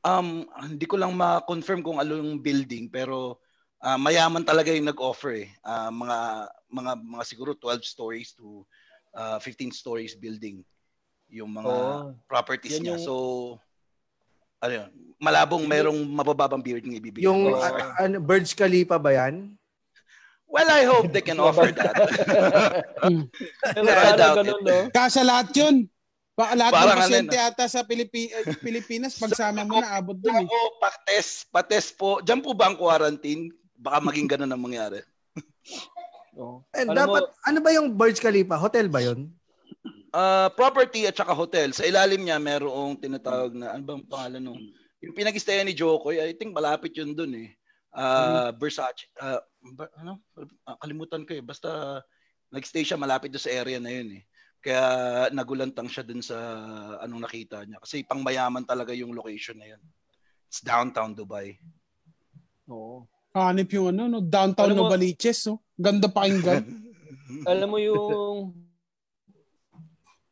[0.01, 3.39] Um, hindi ko lang ma-confirm kung ano yung building pero
[3.79, 5.49] ah, mayaman talaga yung nag-offer eh.
[5.63, 6.19] Ah, mga
[6.67, 8.67] mga mga siguro 12 stories to
[9.15, 10.67] ah, 15 stories building
[11.29, 12.11] yung mga Oo.
[12.27, 12.91] properties Yan niya.
[12.97, 13.15] yung- So
[14.59, 17.27] ano yun, malabong merong mabababang building ibibigay.
[17.27, 19.55] Yung a- ano, Burj Khalifa ba yan?
[20.49, 21.92] well, I hope they can offer that.
[23.05, 24.88] I sana doubt no?
[24.88, 25.85] Kasa lahat yun.
[26.33, 29.99] Pa, lahat Parang ng ano pasyente yun, ata sa Pilipi- eh, Pilipinas, pagsama mo na,
[29.99, 30.47] abot dun eh.
[30.47, 32.23] Ako, pates, pates po.
[32.23, 33.51] Diyan po ba ang quarantine?
[33.75, 35.03] Baka maging ganun ang mangyari.
[36.38, 36.62] Oo.
[36.73, 38.55] Eh, Alam dapat, mo, ano ba yung Burj Khalifa?
[38.55, 39.29] Hotel ba yon?
[40.11, 41.73] Ah, property at saka hotel.
[41.73, 44.61] Sa ilalim niya merong tinatawag na ano bang pangalan nung
[44.99, 47.53] yung pinag-stayan ni Jokoy, I think malapit yun dun eh.
[47.92, 49.07] Ah, Versace.
[49.14, 49.38] Ah,
[49.75, 50.18] ba- ano?
[50.64, 51.44] Ah, kalimutan ko eh.
[51.44, 52.01] Basta
[52.49, 54.23] nag-stay siya malapit doon sa area na yun eh.
[54.59, 54.83] Kaya
[55.31, 56.35] nagulantang siya dun sa
[56.99, 57.79] anong nakita niya.
[57.79, 59.83] Kasi pangmayaman talaga yung location na yun.
[60.49, 61.61] It's downtown Dubai.
[62.66, 63.05] oo.
[63.37, 64.18] Hanip yung ano, no?
[64.18, 65.47] downtown Alam mo- Novaliches.
[65.47, 65.62] No?
[65.79, 66.64] Ganda pakinggan.
[67.51, 68.57] Alam mo yung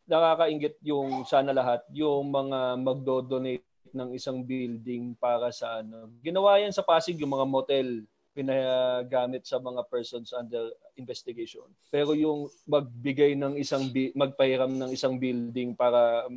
[0.07, 6.11] nakakaingit yung sana lahat, yung mga magdo-donate ng isang building para sa ano.
[6.21, 7.89] Ginawa yan sa Pasig yung mga motel
[8.31, 11.65] pinagamit sa mga persons under investigation.
[11.89, 16.29] Pero yung magbigay ng isang bi- magpahiram ng isang building para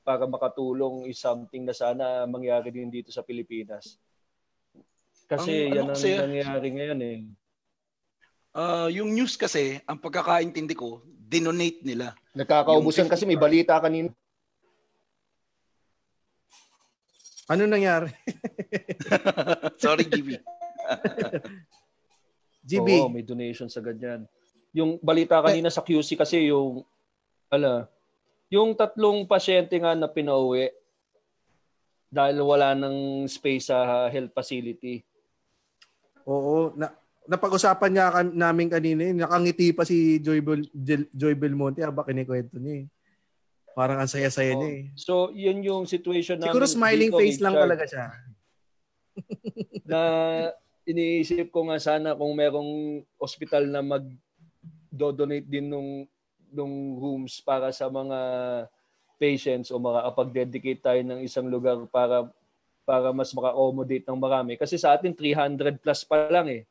[0.00, 4.00] para makatulong is something na sana mangyari din dito sa Pilipinas.
[5.24, 7.18] Kasi Ang ano yan ang kasi- nangyayari ngayon eh.
[8.54, 12.14] Ah, yung news kasi, ang pagkakaintindi ko, dinonate nila.
[12.38, 14.14] Nagkakaubusan kasi may balita kanina.
[17.50, 18.14] Ano nangyari?
[19.82, 20.38] Sorry, GB.
[22.62, 22.88] GB.
[23.04, 24.24] Oo, may donation sa ganyan.
[24.70, 26.86] Yung balita kanina sa QC kasi yung
[27.50, 27.90] ala,
[28.54, 30.70] yung tatlong pasyente nga na pinauwi
[32.06, 35.02] dahil wala nang space sa health facility.
[36.22, 36.94] Oo, na
[37.24, 39.14] napag-usapan niya kan- namin kanina, eh.
[39.16, 40.68] nakangiti pa si Joy, Bel,
[41.12, 42.86] Joy Belmonte habang kinikwento niya eh.
[43.74, 44.60] Parang ang saya-saya Oo.
[44.62, 44.82] niya eh.
[44.94, 46.52] So, yun yung situation namin.
[46.52, 48.06] Siguro smiling dito, face lang talaga siya.
[49.90, 50.00] Na
[50.84, 54.04] iniisip ko nga sana kung merong hospital na mag
[54.94, 56.06] donate din nung
[56.54, 58.18] ng rooms para sa mga
[59.18, 62.30] patients o makakapag-dedicate tayo ng isang lugar para
[62.84, 64.52] para mas maka-accommodate ng marami.
[64.60, 66.62] Kasi sa atin, 300 plus pa lang eh.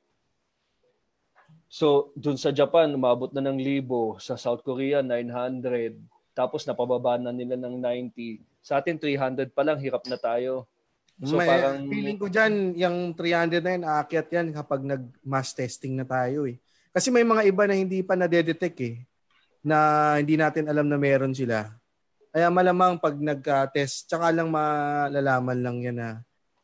[1.74, 4.14] So, dun sa Japan, umabot na ng libo.
[4.22, 5.98] Sa South Korea, 900.
[6.38, 8.46] Tapos napababa na nila ng 90.
[8.62, 10.70] Sa atin, 300 pa lang, hirap na tayo.
[11.26, 11.90] So, May, parang...
[11.90, 16.62] feeling ko dyan, yung 300 na yun, aakyat yan kapag nag-mass testing na tayo eh.
[16.94, 19.02] Kasi may mga iba na hindi pa na-detect eh,
[19.66, 19.78] na
[20.22, 21.74] hindi natin alam na meron sila.
[22.30, 26.10] Kaya malamang pag nag-test, tsaka lang malalaman lang yan na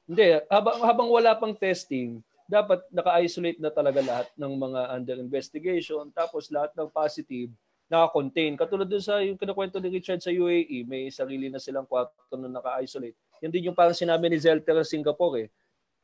[0.06, 6.10] Hindi, habang, habang wala pang testing, dapat naka-isolate na talaga lahat ng mga under investigation.
[6.10, 7.54] Tapos lahat ng positive,
[7.86, 8.58] naka-contain.
[8.58, 12.50] Katulad dun sa yung kinakwento ni Richard sa UAE, may sarili na silang kwarto na
[12.50, 13.14] naka-isolate.
[13.46, 15.48] Yan din yung parang sinabi ni Zelter sa Singapore eh.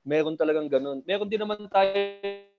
[0.06, 1.02] Meron talagang ganun.
[1.02, 1.98] Meron din naman tayo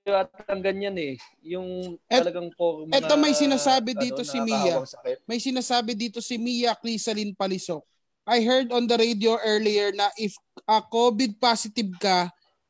[0.06, 1.14] at ang ganyan eh.
[1.42, 4.82] Yung Et- talagang core mga, eto may sinasabi dito si Mia.
[5.30, 7.82] May sinasabi dito si Mia Crisalin Palisok.
[8.26, 10.34] I heard on the radio earlier na if
[10.66, 12.26] a COVID positive ka,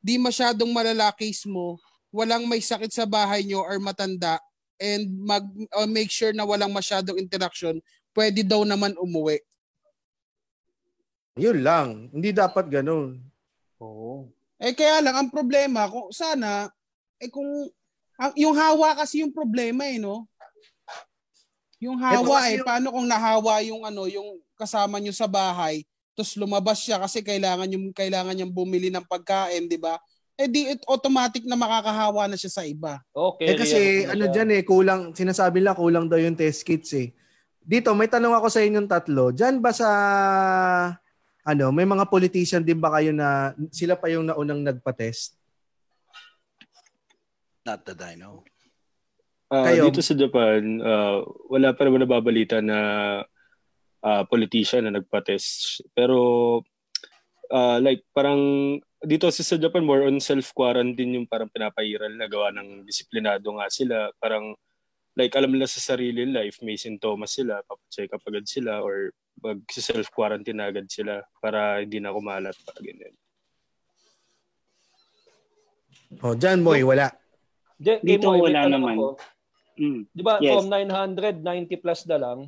[0.07, 1.83] di masyadong malala case mo,
[2.15, 4.39] walang may sakit sa bahay nyo or matanda,
[4.79, 5.43] and mag
[5.75, 7.83] uh, make sure na walang masyadong interaction,
[8.15, 9.43] pwede daw naman umuwi.
[11.37, 12.09] yun lang.
[12.15, 13.21] Hindi dapat ganun.
[13.77, 14.31] Oo.
[14.57, 16.73] Eh kaya lang ang problema kung sana
[17.21, 17.45] eh kung
[18.17, 20.25] ang, yung hawa kasi yung problema eh no.
[21.77, 25.29] Yung hawa Ito kasi eh yung- paano kung nahawa yung ano yung kasama nyo sa
[25.29, 25.85] bahay
[26.17, 30.01] tapos lumabas siya kasi kailangan yung kailangan niyang bumili ng pagkain, 'di ba?
[30.37, 33.01] Eh di it automatic na makakahawa na siya sa iba.
[33.13, 33.53] Okay.
[33.53, 37.13] Eh kasi ano dyan eh, kulang, sinasabi lang kulang daw yung test kits eh.
[37.67, 39.35] Dito, may tanong ako sa inyong tatlo.
[39.35, 39.89] Diyan ba sa,
[41.43, 45.35] ano, may mga politician din ba kayo na sila pa yung naunang nagpa-test?
[47.67, 48.47] Not that I know.
[49.51, 49.91] Kayo?
[49.91, 52.79] dito sa Japan, ah, wala pa naman nababalita na
[54.07, 55.83] ah, politician na nagpa-test.
[55.91, 56.63] Pero
[57.51, 58.39] ah, like parang
[59.03, 63.67] dito kasi sa Japan more on self-quarantine yung parang pinapahiral na gawa ng disiplinado nga
[63.67, 64.15] sila.
[64.23, 64.55] Parang
[65.19, 69.11] like alam nila sa sarili life may sintomas sila, papacheck up agad sila or
[69.43, 73.13] mag self-quarantine agad sila para hindi na kumalat pa ganyan.
[76.23, 77.11] Oh, diyan boy, wala.
[77.77, 78.97] Di, Dito may wala naman.
[78.97, 79.09] ako.
[79.77, 80.01] Mm.
[80.09, 80.53] Di ba Yes.
[80.57, 82.39] from 900, 90 plus na lang?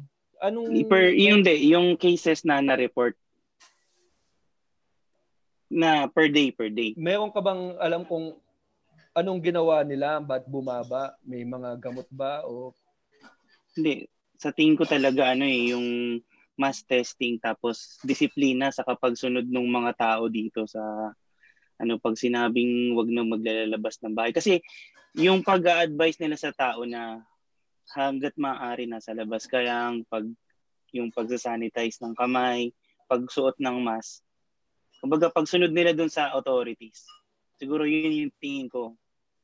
[0.42, 0.70] Anong...
[0.86, 3.14] Per, yung, de, yung cases na na-report
[5.68, 6.96] na per day, per day.
[6.96, 8.32] Meron ka bang alam kung
[9.12, 10.16] anong ginawa nila?
[10.18, 11.12] Ba't bumaba?
[11.20, 12.40] May mga gamot ba?
[12.48, 12.72] O
[13.76, 14.08] Hindi.
[14.40, 16.18] Sa tingin ko talaga ano eh, yung
[16.58, 20.82] mass testing tapos disiplina sa kapagsunod ng mga tao dito sa
[21.78, 24.58] ano pag sinabing wag na maglalabas ng bahay kasi
[25.14, 27.22] yung pag-advise nila sa tao na
[27.94, 30.24] hanggat maaari nasa labas kaya ang pag
[30.92, 32.72] yung pagsasanitize ng kamay,
[33.08, 34.24] pagsuot ng mask.
[35.04, 37.04] Kumbaga pagsunod nila dun sa authorities.
[37.60, 38.96] Siguro yun yung tingin ko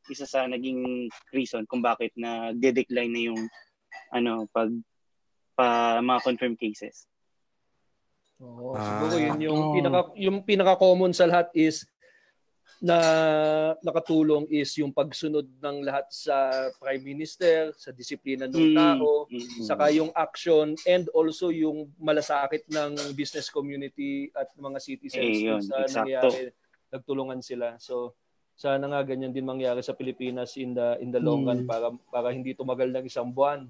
[0.09, 3.41] isa sa naging reason kung bakit na decline na yung
[4.13, 4.69] ano pag
[5.57, 7.09] pa mga confirmed cases.
[8.43, 8.83] Oo, Ah.
[8.83, 9.73] siguro yun yung Oo.
[9.73, 11.87] pinaka yung pinaka common sa lahat is
[12.85, 12.99] na
[13.81, 19.65] nakatulong is yung pagsunod ng lahat sa prime minister, sa disiplina ng Mm, tao, mm,
[19.65, 25.65] saka yung action and also yung malasakit ng business community at mga citizens Eh, yun,
[25.65, 25.97] sa eksakto.
[26.05, 26.53] nangyari
[26.93, 27.81] nagtulungan sila.
[27.81, 28.13] So
[28.55, 31.67] sana nga ganyan din mangyari sa Pilipinas in the in the long run Hmm.
[31.67, 33.65] para para hindi tumagal ng isang buwan.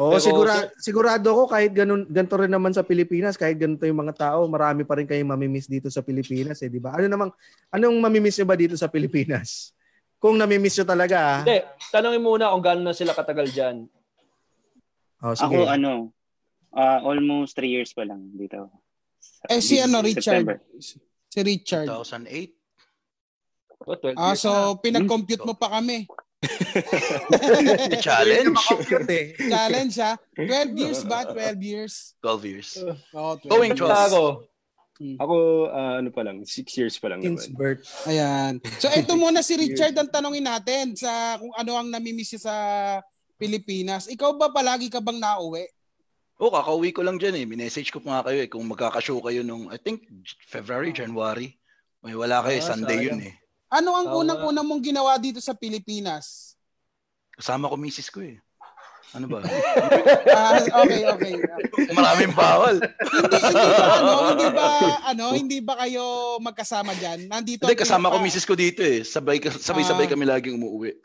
[0.00, 4.00] Oo, Pero- sigura, sigurado ko kahit ganun, ganito rin naman sa Pilipinas, kahit ganito yung
[4.00, 6.96] mga tao, marami pa rin kayong mamimiss dito sa Pilipinas eh, di ba?
[6.96, 7.30] Ano namang,
[7.68, 9.70] anong mamimiss nyo ba dito sa Pilipinas?
[10.22, 11.38] Kung namimiss nyo talaga, ah.
[11.42, 11.58] Hindi,
[11.90, 13.76] tanongin muna kung gaano na sila katagal diyan.
[15.20, 15.50] oh, sige.
[15.50, 16.14] Ako ano,
[16.70, 18.70] ah, almost three years pa lang dito.
[19.44, 20.56] Eh si ano Richard, September.
[21.26, 21.86] si Richard.
[21.90, 22.54] 2008.
[23.82, 24.78] Oh, 12 Ah, so na.
[24.78, 26.06] pinag-compute mo pa kami.
[28.00, 28.56] Challenge.
[29.08, 29.24] Eh.
[29.36, 30.12] Challenge ha.
[30.36, 31.24] 12 years ba?
[31.30, 31.94] 12 years.
[32.20, 32.68] 12 years.
[33.14, 33.80] Oh, 12 Going years.
[33.80, 34.22] to- Ako,
[35.18, 35.36] Ako
[35.68, 37.58] ah, ano pa lang, six years pa lang Since naman.
[37.58, 37.82] birth.
[38.06, 38.52] Ayan.
[38.78, 42.56] So ito muna si Richard ang tanongin natin sa kung ano ang namimiss niya sa
[43.34, 44.06] Pilipinas.
[44.06, 45.66] Ikaw ba palagi ka bang nauwi?
[46.38, 47.46] Oh, kakauwi ko lang dyan eh.
[47.46, 48.50] Minessage ko pa nga kayo eh.
[48.50, 50.06] Kung magkakashow kayo nung, I think,
[50.46, 51.54] February, January.
[52.02, 52.58] May wala kayo.
[52.62, 53.06] Ah, Sunday sayang.
[53.18, 53.34] yun eh.
[53.72, 56.52] Ano ang unang-unang mong ginawa dito sa Pilipinas?
[57.32, 58.36] Kasama ko misis ko eh.
[59.12, 59.40] Ano ba?
[60.32, 61.34] Ah, okay, okay.
[61.92, 62.80] Maraming bawal.
[62.80, 64.66] hindi, hindi ba ano, hindi ba
[65.04, 66.04] ano, hindi ba kayo
[66.40, 67.28] magkasama diyan?
[67.28, 69.04] Nandito Hindi, kasama ko misis ko dito eh.
[69.04, 70.10] Sabay, sabay-sabay Ah.
[70.12, 70.96] kami laging umuwi.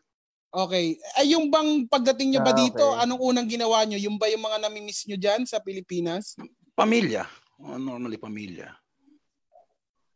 [0.47, 0.95] Okay.
[1.19, 3.03] Ay, yung bang pagdating nyo ba Ah, dito, okay.
[3.03, 3.99] anong unang ginawa nyo?
[3.99, 6.39] Yung ba yung mga namimiss nyo dyan sa Pilipinas?
[6.73, 7.27] Pamilya.
[7.59, 8.71] Oh, normally pamilya.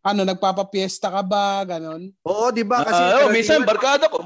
[0.01, 1.61] Ano, nagpapapiesta ka ba?
[1.63, 2.09] Ganon?
[2.25, 2.81] Oo, di ba?
[2.81, 4.25] Kasi Ah, oh, minsan barkada ko.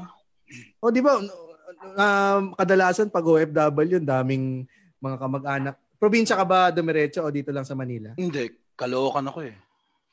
[0.80, 4.64] O di ba, um, kadalasan pag OFW, daming
[4.96, 5.74] mga kamag-anak.
[5.96, 8.16] Probinsya ka ba dumiretso o dito lang sa Manila?
[8.16, 9.56] Hindi, kalookan ako eh.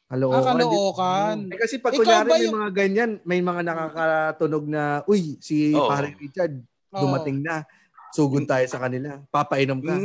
[0.05, 0.35] Kaloocan.
[0.35, 1.37] Ah, Caloocan.
[1.47, 5.39] Eh, kasi pag Ikaw kunyari ba may yung- mga ganyan, may mga nakakatunog na, uy,
[5.39, 5.87] si Oo.
[5.87, 6.59] Pare Richard,
[6.91, 7.01] Oo.
[7.01, 7.63] dumating na.
[8.13, 9.17] Sugod tayo sa kanila.
[9.33, 9.97] Papainom ka.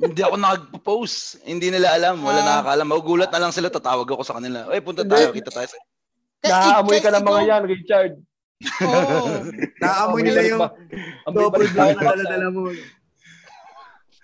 [0.00, 1.44] Hindi ako nakag-post.
[1.44, 2.24] Hindi nila alam.
[2.24, 2.46] Wala Ah.
[2.48, 2.88] nakakaalam.
[2.88, 3.68] Magugulat na lang sila.
[3.68, 4.64] Tatawag ako sa kanila.
[4.72, 5.28] Ay, punta tayo.
[5.36, 5.68] Kita tayo.
[5.68, 5.76] Sa...
[6.48, 8.12] Naamoy ka ng mga yan, Richard.
[8.80, 9.44] Oo.
[9.84, 10.60] Naamoy nila yung
[11.28, 12.72] double black na dala-dala mo.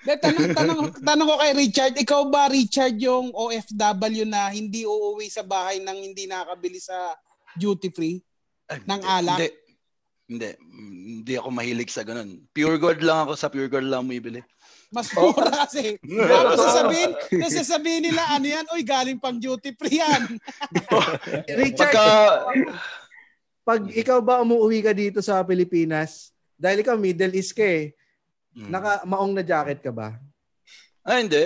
[0.05, 5.33] De, tanong, tanong, tanong ko kay Richard, ikaw ba Richard yung OFW na hindi uuwi
[5.33, 7.17] sa bahay nang hindi nakakabili sa
[7.57, 8.21] duty free?
[8.85, 9.41] Ng alak?
[9.41, 9.64] Hindi.
[10.25, 10.51] Hindi.
[10.57, 12.41] Mm, Hindi ako mahilig sa ganun.
[12.51, 13.33] Pure gold lang ako.
[13.35, 14.41] Sa pure gold lang bibili.
[14.89, 15.99] Mas mura kasi.
[16.01, 17.11] Tapos sasabihin,
[17.45, 18.65] sasabihin nila, ano yan?
[18.71, 20.23] Uy, galing pang duty free yan.
[21.61, 22.07] Richard, Pagka...
[23.61, 27.93] pag ikaw ba umuwi ka dito sa Pilipinas, dahil ikaw Middle East ka eh,
[28.55, 28.71] Mm.
[28.71, 30.15] naka maong na jacket ka ba?
[31.03, 31.43] Ay, hindi.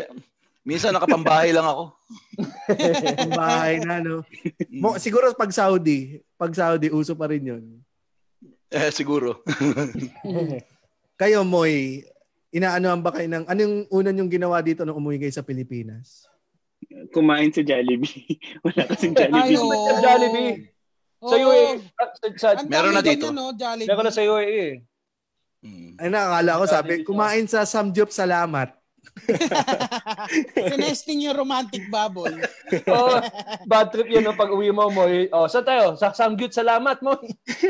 [0.61, 1.97] Minsan nakapambahay lang ako.
[3.16, 4.20] Ang bahay na, no?
[4.68, 7.64] Mo, siguro pag Saudi, pag Saudi, uso pa rin yun.
[8.75, 9.41] Eh, siguro.
[11.21, 12.05] Kayo, Moy,
[12.53, 16.29] inaanoan ba kayo ng, anong unan yung ginawa dito nung umuwi kayo sa Pilipinas?
[17.11, 18.39] Kumain sa Jollibee.
[18.64, 19.59] Wala kasing Ay, Jollibee.
[19.59, 19.89] oo.
[19.89, 20.53] Sa Jollibee.
[21.19, 21.49] Sa Oo.
[21.51, 21.66] UAE.
[22.39, 23.35] Sa, sa, Meron na dito.
[23.35, 23.91] no, Jollibee.
[23.91, 24.75] meron na sa UAE eh.
[25.59, 25.91] Mm.
[25.99, 28.78] Ay, nakakala ko, sabi, kumain sa Samgyup, salamat.
[30.68, 32.32] Tinesting yung romantic bubble.
[32.84, 33.16] Oh,
[33.64, 35.09] bad trip yun no, pag uwi mo mo.
[35.32, 35.96] Oh, saan tayo?
[35.96, 37.16] Sa Samgyut, salamat mo.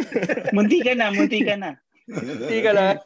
[0.54, 1.78] munti ka na, munti ka na.
[2.08, 2.98] Hindi ka lang.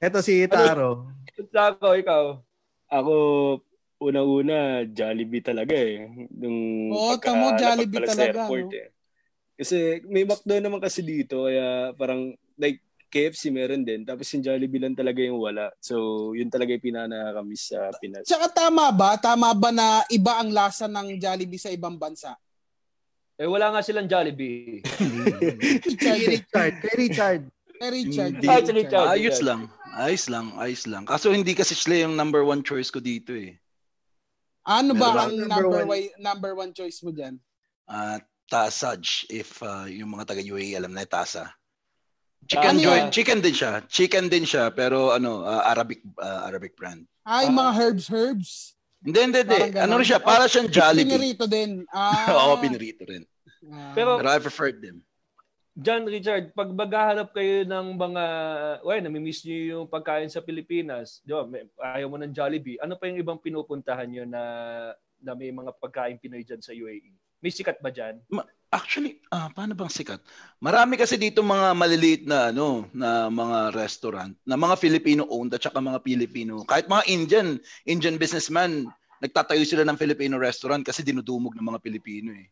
[0.00, 1.12] Eto si Taro.
[1.52, 2.40] Sako, ikaw.
[2.88, 3.14] Ako,
[4.00, 6.08] unang-una, Jollibee talaga eh.
[6.32, 8.76] Nung Oo, pagka- tamo, Jollibee sa talaga, airport, no?
[8.76, 8.88] eh.
[9.52, 9.76] Kasi
[10.08, 12.80] may McDo naman kasi dito, kaya parang like
[13.12, 14.08] KFC meron din.
[14.08, 15.68] Tapos yung Jollibee lang talaga yung wala.
[15.84, 18.24] So, yun talaga yung pinaka-nakakamiss sa Pinas.
[18.24, 19.20] Tsaka tama ba?
[19.20, 22.32] Tama ba na iba ang lasa ng Jollibee sa ibang bansa?
[23.36, 24.80] Eh, wala nga silang Jollibee.
[26.02, 26.74] Kay Richard.
[26.80, 27.42] Kay Richard.
[27.76, 28.32] Kay Richard.
[28.40, 28.46] Hindi.
[28.48, 29.06] Kay Ay, si Richard.
[29.12, 29.60] Ayos lang.
[29.92, 30.46] Ayos lang.
[30.56, 31.04] Ayos lang.
[31.04, 33.60] Kaso hindi kasi sila yung number one choice ko dito eh.
[34.64, 36.08] Ano ba ang number, Number one.
[36.16, 37.36] number one choice mo dyan?
[37.84, 41.50] Uh, Tasaj, if uh, yung mga taga UAE alam na yung Tasa.
[42.46, 43.72] Chicken Ano joint, chicken din siya.
[43.86, 47.06] Chicken din siya pero ano, uh, Arabic uh, Arabic brand.
[47.22, 47.54] Ay, Ah.
[47.54, 48.50] mga herbs, herbs.
[49.02, 49.78] Hindi, hindi, hindi.
[49.78, 50.18] Ano rin siya?
[50.18, 51.10] Para siyang Jollibee.
[51.10, 51.86] Pinirito din.
[51.90, 52.26] Ah.
[52.38, 53.22] Oo, pinirito rin.
[53.66, 53.94] Ah.
[53.94, 55.02] Pero- Pero I preferred them.
[55.72, 58.24] John Richard, pag maghahanap kayo ng mga,
[58.84, 61.48] well, namimiss niyo yung pagkain sa Pilipinas, di ba,
[61.96, 64.42] ayaw mo ng Jollibee, ano pa yung ibang pinupuntahan niyo na,
[65.16, 67.16] na may mga pagkain Pinoy dyan sa UAE?
[67.40, 68.20] May sikat ba dyan?
[68.72, 70.24] Actually, ah, paano bang sikat?
[70.64, 75.60] Marami kasi dito mga maliliit na ano, na mga restaurant, na mga Filipino owned at
[75.60, 77.48] saka mga Filipino, kahit mga Indian,
[77.84, 78.88] Indian businessman,
[79.20, 82.48] nagtatayo sila ng Filipino restaurant kasi dinudumog ng mga Pilipino eh.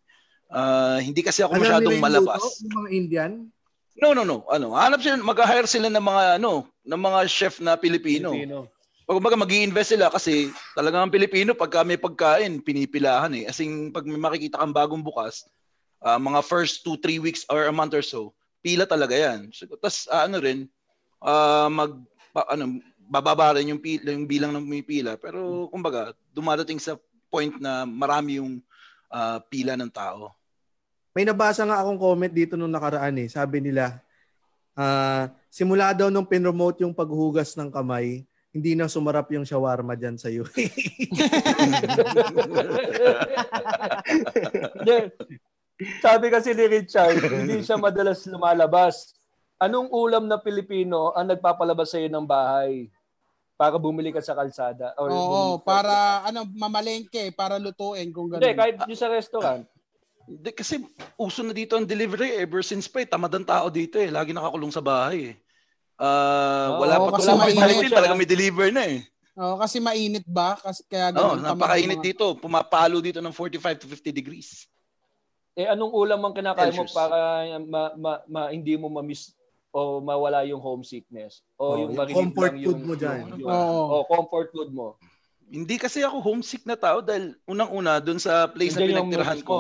[0.53, 2.61] Ah, hindi kasi ako masyadong malabas.
[2.69, 3.33] yung mga Indian.
[3.97, 4.45] No, no, no.
[4.53, 8.37] Ano, hanap sila, mag-hire sila ng mga ano, ng mga chef na Pilipino.
[8.37, 8.69] Filipino.
[9.09, 13.49] Pag kumbaga mag invest sila kasi talagang ang Pilipino pagka may pagkain, pinipilahan eh.
[13.49, 15.49] As in, pag may makikita kang bagong bukas,
[16.05, 18.33] ah, mga first 2 3 weeks or a month or so,
[18.65, 19.53] pila talaga 'yan.
[19.53, 20.69] So, Tapos ah, ano rin,
[21.25, 21.97] ah, mag
[22.33, 22.81] pa- ano,
[23.11, 25.19] bababa rin yung, pila, yung bilang ng may pila.
[25.19, 26.95] Pero kumbaga, dumadating sa
[27.27, 28.63] point na marami yung
[29.11, 30.31] ah, pila ng tao.
[31.11, 33.27] May nabasa nga akong comment dito nung nakaraan eh.
[33.27, 33.99] Sabi nila,
[34.79, 40.19] ah, simula daw nung pinromote yung paghugas ng kamay, hindi na sumarap yung shawarma dyan
[40.19, 40.43] sa iyo.
[44.81, 44.99] Hindi.
[45.99, 49.17] Sabi kasi ni Richard, hindi siya madalas lumalabas.
[49.57, 52.89] Anong ulam na Pilipino ang nagpapalabas sa iyo ng bahay?
[53.55, 54.97] Para bumili ka sa kalsada.
[54.97, 58.57] Or bumili Oo, para ano, mamalengke, para lutuin kung Hindi, gano'n.
[58.57, 59.69] kahit yung sa restaurant.
[60.25, 60.81] Hindi, kasi
[61.19, 62.49] uso na dito ang delivery eh.
[62.49, 63.09] ever since pa eh.
[63.09, 64.09] Tamad ang tao dito eh.
[64.09, 65.35] Lagi nakakulong sa bahay eh.
[66.01, 69.05] Ah, Oo, wala oo, pa kasi wala pa mainit siya, talaga may deliver na eh.
[69.37, 70.57] Oo, kasi mainit ba?
[70.57, 71.45] Kasi kaya Oh, ganun.
[71.45, 72.25] tamad napakainit yung mga- dito.
[72.41, 74.70] Pumapalo dito ng 45 to 50 degrees.
[75.61, 77.17] Eh, anong ulam ang kinakain mo para
[77.61, 79.37] ma, ma, ma- hindi mo ma-miss
[79.69, 81.45] o mawala yung homesickness?
[81.55, 83.19] O Oh, yung, yung comfort lang food mo dyan.
[83.37, 83.81] Yung, Oo.
[83.93, 84.97] oh, comfort food mo.
[85.45, 89.41] Hindi kasi ako homesick na tao dahil unang-una doon sa place na Nandiyan yung pinagtirahan
[89.43, 89.45] mo.
[89.45, 89.59] ko.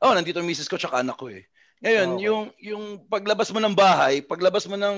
[0.00, 1.46] Oh, nandito ang misis ko tsaka anak ko eh.
[1.78, 2.24] Ngayon, Okay.
[2.26, 4.96] yung yung paglabas mo ng bahay, paglabas mo ng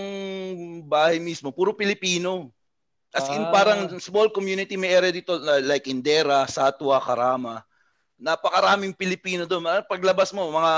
[0.86, 2.48] bahay mismo, puro Pilipino.
[3.11, 3.53] As in Ah.
[3.53, 7.61] parang small community may area dito like Indera, Satwa, Karama.
[8.21, 9.64] Napakaraming Pilipino doon.
[9.64, 10.73] Ah, Paglabas mo, mga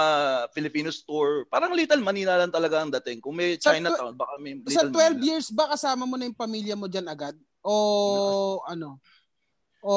[0.51, 3.19] Filipino store, parang Little Manila lang talaga ang dating.
[3.19, 5.27] Kung may Sa Chinatown, baka may Little Sa 12 Manila.
[5.27, 7.35] years ba kasama mo na yung pamilya mo dyan agad?
[7.61, 9.03] O ano?
[9.83, 9.91] O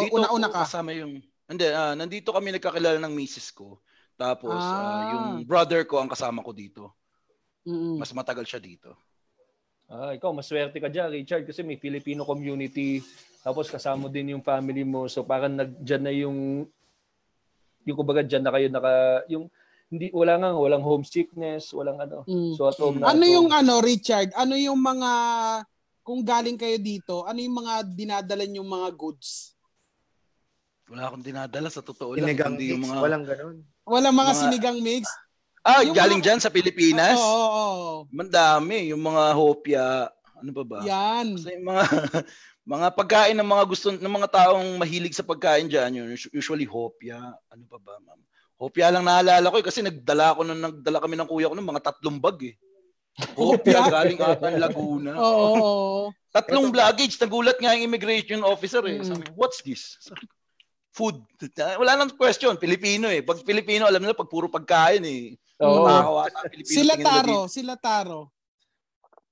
[0.00, 0.62] dito una-una ka?
[0.62, 3.82] kasama yung hindi ah, nandito kami nagkakilala ng misis ko.
[4.14, 5.02] Tapos ah, Ah.
[5.10, 6.94] yung brother ko ang kasama ko dito.
[7.66, 7.98] Mm.
[7.98, 8.94] Mas matagal siya dito.
[9.86, 13.04] Ah, ikaw, maswerte ka dyan, Richard, kasi may Filipino community,
[13.42, 15.04] tapos kasama din yung family mo.
[15.04, 16.64] So parang nag, dyan na yung,
[17.84, 18.92] yung kumbaga dyan na kayo naka,
[19.28, 19.46] yung,
[19.92, 22.24] hindi, wala nga, walang homesickness, walang ano.
[22.24, 22.56] Mm.
[22.56, 24.32] So at home na Ano yung ano, Richard?
[24.32, 25.10] Ano yung mga
[26.02, 29.54] kung galing kayo dito, ano yung mga dinadala yung mga goods?
[30.90, 32.26] Wala akong dinadala sa totoo lang.
[32.26, 33.00] Sinigang Kundi yung mix, mga...
[33.00, 33.56] walang ganun.
[33.86, 35.04] Wala mga, Mga- sinigang mix?
[35.62, 37.14] Ah, yung galing mga- dyan sa Pilipinas?
[37.14, 37.94] Oo, oo, oo.
[38.10, 38.90] Mandami.
[38.90, 40.10] Yung mga hopya.
[40.42, 40.78] Ano pa ba?
[40.82, 41.38] Yan.
[41.38, 41.84] Kasi yung mga
[42.62, 47.18] mga pagkain ng mga gusto ng mga taong mahilig sa pagkain diyan, yun usually hopya.
[47.50, 48.20] Ano pa ba, ma'am?
[48.62, 51.70] Hopya lang naalala ko eh, kasi nagdala ako nung nagdala kami ng kuya ko ng
[51.74, 52.56] mga tatlong bag eh.
[53.36, 55.12] Hopya galing ata ng Laguna.
[55.18, 56.02] Oo, oo.
[56.32, 59.02] Tatlong luggage, nagulat nga yung immigration officer eh.
[59.04, 59.98] Sabi, what's this?
[60.00, 60.34] Sabi ko,
[60.92, 61.24] Food.
[61.56, 62.60] Wala nang question.
[62.60, 63.24] Pilipino eh.
[63.24, 65.32] Pag Pilipino, alam nila pag puro pagkain eh.
[65.64, 65.88] Oo.
[66.52, 66.68] Pilipino.
[66.68, 68.28] Sila Taro, sila Taro.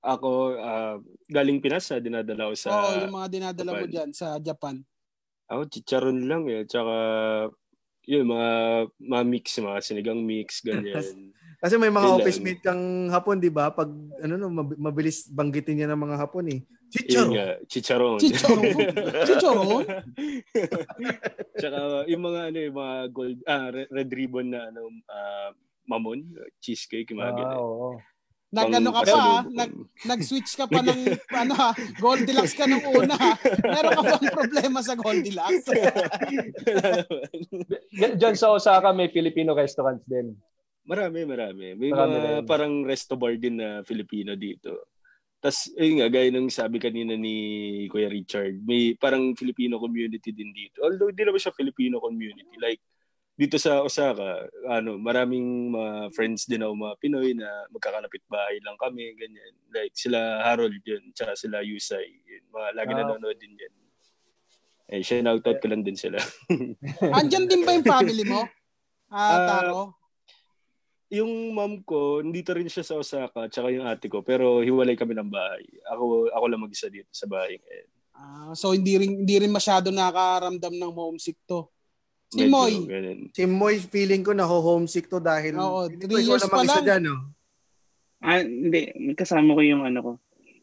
[0.01, 0.97] Ako, ah,
[1.27, 2.69] galing Pinas, ah, dinadala ko sa...
[2.71, 3.93] Oo, yung mga dinadala mo Japan.
[3.93, 4.75] dyan sa Japan.
[5.45, 6.65] Ako, chicharon lang eh.
[6.65, 6.95] Tsaka,
[8.03, 8.49] yun, mga,
[8.97, 11.29] mga mix, mga sinigang mix, ganyan.
[11.61, 12.45] Kasi may mga Yun office lang.
[12.47, 13.69] mate kang hapon, di ba?
[13.69, 16.59] Pag ano no, mab- mabilis banggitin niya ng mga hapon eh.
[16.65, 17.29] yun Chicharo.
[17.29, 18.17] nga, chicharon.
[18.17, 18.63] Chicharon?
[19.29, 19.85] Chicharon?
[21.53, 21.79] Tsaka,
[22.09, 25.53] yung mga, ano, yung mga gold, ah, re- red ribbon na, ano, ah,
[25.85, 26.25] mamon,
[26.57, 27.59] cheesecake, yung mga Ah, ganyan.
[27.59, 27.89] oo.
[28.51, 29.71] Nag Pang ano ka pa, nag,
[30.03, 31.71] nag-switch ka pa ng ano ha,
[32.03, 33.15] Goldilocks ka nung una.
[33.63, 35.71] Meron ka bang problema sa Goldilocks?
[35.71, 35.87] Wala
[36.99, 37.31] naman.
[37.95, 40.35] D- Dyan sa Osaka may Filipino restaurants din.
[40.83, 41.79] Marami, marami.
[41.79, 42.43] May Marami mga rin.
[42.43, 44.91] parang resto bar din na Filipino dito.
[45.39, 47.35] Tapos, ayun nga, gaya ng sabi kanina ni
[47.87, 50.83] Kuya Richard, may parang Filipino community din dito.
[50.83, 52.51] Although, di naman siya Filipino community.
[52.59, 52.83] Like,
[53.41, 58.77] dito sa Osaka, ano, maraming mga friends din ako, mga Pinoy na magkakalapit bahay lang
[58.77, 59.57] kami, ganyan.
[59.73, 62.05] Like, sila Harold yun, tsaka sila Yusay.
[62.21, 62.97] Yun, mga lagi Ah.
[63.01, 63.73] nanonood din yan.
[64.93, 66.21] Eh, siya out ko lang din sila.
[67.17, 68.45] Andyan din ba yung family mo?
[69.09, 69.97] Ah, Ah, Taro?
[71.11, 75.11] yung mom ko, nandito rin siya sa Osaka, tsaka yung ate ko, pero hiwalay kami
[75.17, 75.65] ng bahay.
[75.91, 77.89] Ako, ako lang mag-isa dito sa bahay ngayon.
[78.15, 81.65] Ah, so hindi rin hindi rin masyado nakakaramdam ng homesick to.
[82.31, 82.73] Si Medyo Moy.
[82.87, 83.19] ganun.
[83.29, 86.71] Si Moy, feeling ko naho-homesick to dahil Oo, feeling three ko ikaw years pa mag-isa
[86.73, 86.85] lang.
[86.87, 87.15] dyan, no?
[88.21, 88.81] Ah, hindi.
[89.13, 90.11] Kasama ko yung ano ko.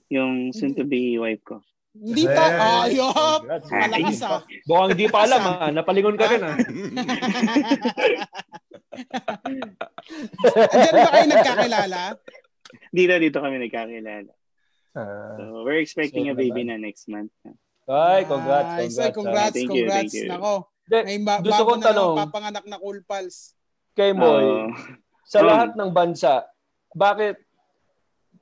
[0.08, 1.60] Yung soon to be wife ko.
[1.92, 2.44] Hindi ta.
[2.86, 3.40] Eh, Ayop.
[3.42, 3.68] Congrats.
[3.68, 4.40] Malakas ah.
[4.64, 5.68] Mukhang hindi pa alam ha.
[5.68, 6.52] Napalingon ka rin ha.
[10.48, 12.00] Andyan ba kayo nagkakilala?
[12.88, 14.32] Dito dito kami nagkakilala.
[14.94, 15.36] Ah.
[15.36, 17.30] So, we're expecting So, a baby na next month.
[17.88, 18.94] Ay, congrats, Nice.
[18.94, 19.00] congrats.
[19.00, 20.12] Ay, congrats, Thank you, congrats.
[20.12, 20.28] thank you.
[20.28, 20.54] Nako.
[20.88, 23.52] Hindi, May ba- gusto kong tanong, papanganak na cool pals.
[23.92, 24.72] kay Moy, Oo.
[25.20, 26.46] sa Um, lahat ng bansa,
[26.90, 27.36] bakit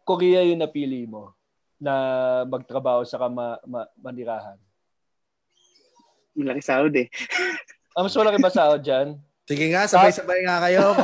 [0.04, 1.32] Korea yung napili mo
[1.76, 1.92] na
[2.44, 4.56] magtrabaho sa ma, ma, manirahan?
[6.36, 7.08] malaki sahod eh.
[7.96, 9.16] Ah, mas malaki ba sahod dyan?
[9.42, 10.92] Sige nga, sabay-sabay nga kayo.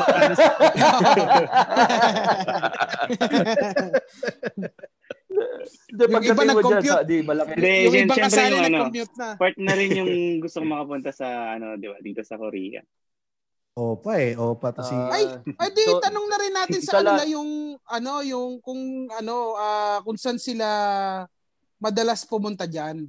[5.93, 6.89] Hindi, Yung iba dyan, nag-compute.
[6.89, 7.51] sa, di, malaki.
[7.57, 9.29] Hindi, yung syempre kasali yung ano, nag-commute na.
[9.37, 10.13] part na rin yung
[10.43, 12.81] gusto kong makapunta sa ano, di ba, dito sa Korea.
[13.73, 14.93] Opa eh, opa to si...
[14.93, 15.25] Ah, Ay,
[15.57, 19.97] Ay di So, tanong na rin natin sa kanila yung ano yung kung ano ah,
[20.05, 20.69] kung saan sila
[21.81, 23.09] madalas pumunta diyan.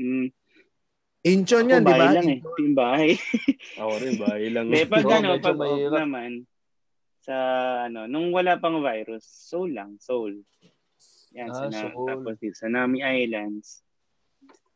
[0.00, 0.32] Mm,
[1.20, 2.00] Inchon ako yan, di ba?
[2.00, 2.40] bahay lang eh.
[2.40, 3.10] Yung bahay.
[3.76, 4.66] Ako rin, bahay lang.
[4.72, 6.30] Hindi, pag ano, pag off naman,
[7.20, 7.36] sa
[7.86, 10.40] ano, nung wala pang virus, Seoul lang, Seoul.
[11.32, 12.08] Yan, Ah, sa na, Seoul.
[12.08, 13.84] tapos dito, sa Nami Islands.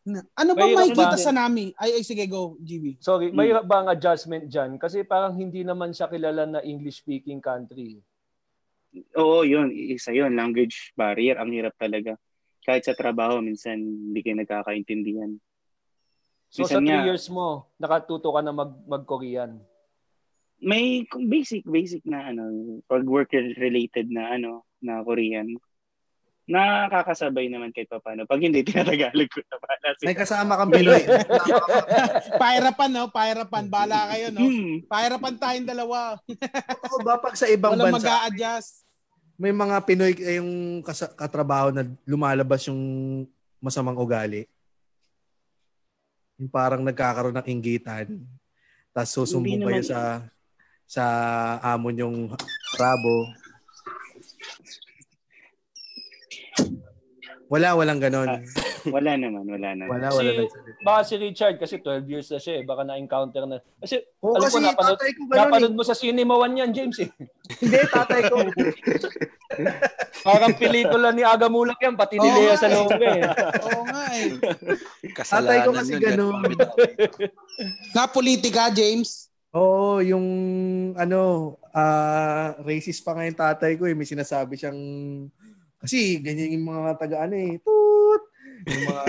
[0.04, 1.18] Na- Ano ba makikita ba?
[1.18, 1.72] sa nami?
[1.80, 3.00] Ay, ay sige go, GB.
[3.00, 3.40] Sorry, Hmm.
[3.40, 4.76] may ba ang adjustment dyan?
[4.76, 8.04] Kasi parang hindi naman siya kilala na English-speaking country.
[9.16, 12.20] Oo, yun, isa yun, language barrier, ang hirap talaga.
[12.60, 15.40] Kahit sa trabaho, minsan hindi kayo nagkakaintindihan.
[16.52, 19.56] So Minsan sa three nga- years mo, nakatuto ka na mag, mag-Korean.
[20.64, 22.48] May basic, basic na ano,
[22.88, 25.52] pag worker related na ano, na Korean.
[26.44, 28.28] nakakasabay naman kahit pa paano.
[28.28, 29.96] Pag hindi, tinatagalog ko na pala.
[30.04, 31.00] May kasama kang Pinoy.
[32.42, 33.08] Pahirapan, no?
[33.08, 33.64] Pahirapan.
[33.64, 34.44] Bala kayo, no?
[34.44, 34.84] Hmm.
[34.84, 36.20] Pahirapan tayong dalawa.
[36.28, 38.84] Totoo ba pag sa ibang Walang bansa, mag-a-adjust.
[39.40, 42.80] may mga Pinoy eh, yung kas- katrabaho na lumalabas yung
[43.56, 44.44] masamang ugali?
[46.36, 48.20] Yung parang nagkakaroon ng inggitan.
[48.92, 50.28] Tapos susumbong kayo sa
[50.84, 51.04] sa
[51.62, 52.16] amon yung
[52.74, 53.16] rabo.
[57.46, 58.26] Wala, walang ganon.
[58.26, 58.40] Ah,
[58.84, 59.88] Wala naman, wala naman.
[59.90, 60.80] Wala, Si- wala nagsalita.
[60.82, 62.64] Baka si Richard kasi 12 years na siya eh.
[62.64, 63.60] Baka na-encounter na.
[63.78, 65.76] Kasi Oo, alam kasi ko napanood, tatay ko ganon napanood eh.
[65.76, 67.08] mo sa Cinema One yan, James eh.
[67.54, 68.36] Hindi, tatay ko.
[70.26, 72.74] Parang pelikula ni Aga Mulak yan, pati ni Lea sa eh.
[72.74, 73.20] loob eh.
[73.66, 74.28] Oo nga eh.
[75.14, 76.32] Tatay ko kasi nun, ganun.
[76.34, 77.32] yan, pamit-
[77.92, 79.28] Nga politika, James.
[79.54, 80.26] Oo, yung
[80.94, 83.94] ano, ah racist pa nga yung tatay ko eh.
[83.94, 84.78] May sinasabi siyang,
[85.78, 88.22] kasi ganyan yung mga taga ano eh, toot!
[88.66, 89.02] Yung mga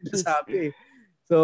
[0.00, 0.70] sinasabi eh.
[1.24, 1.36] So,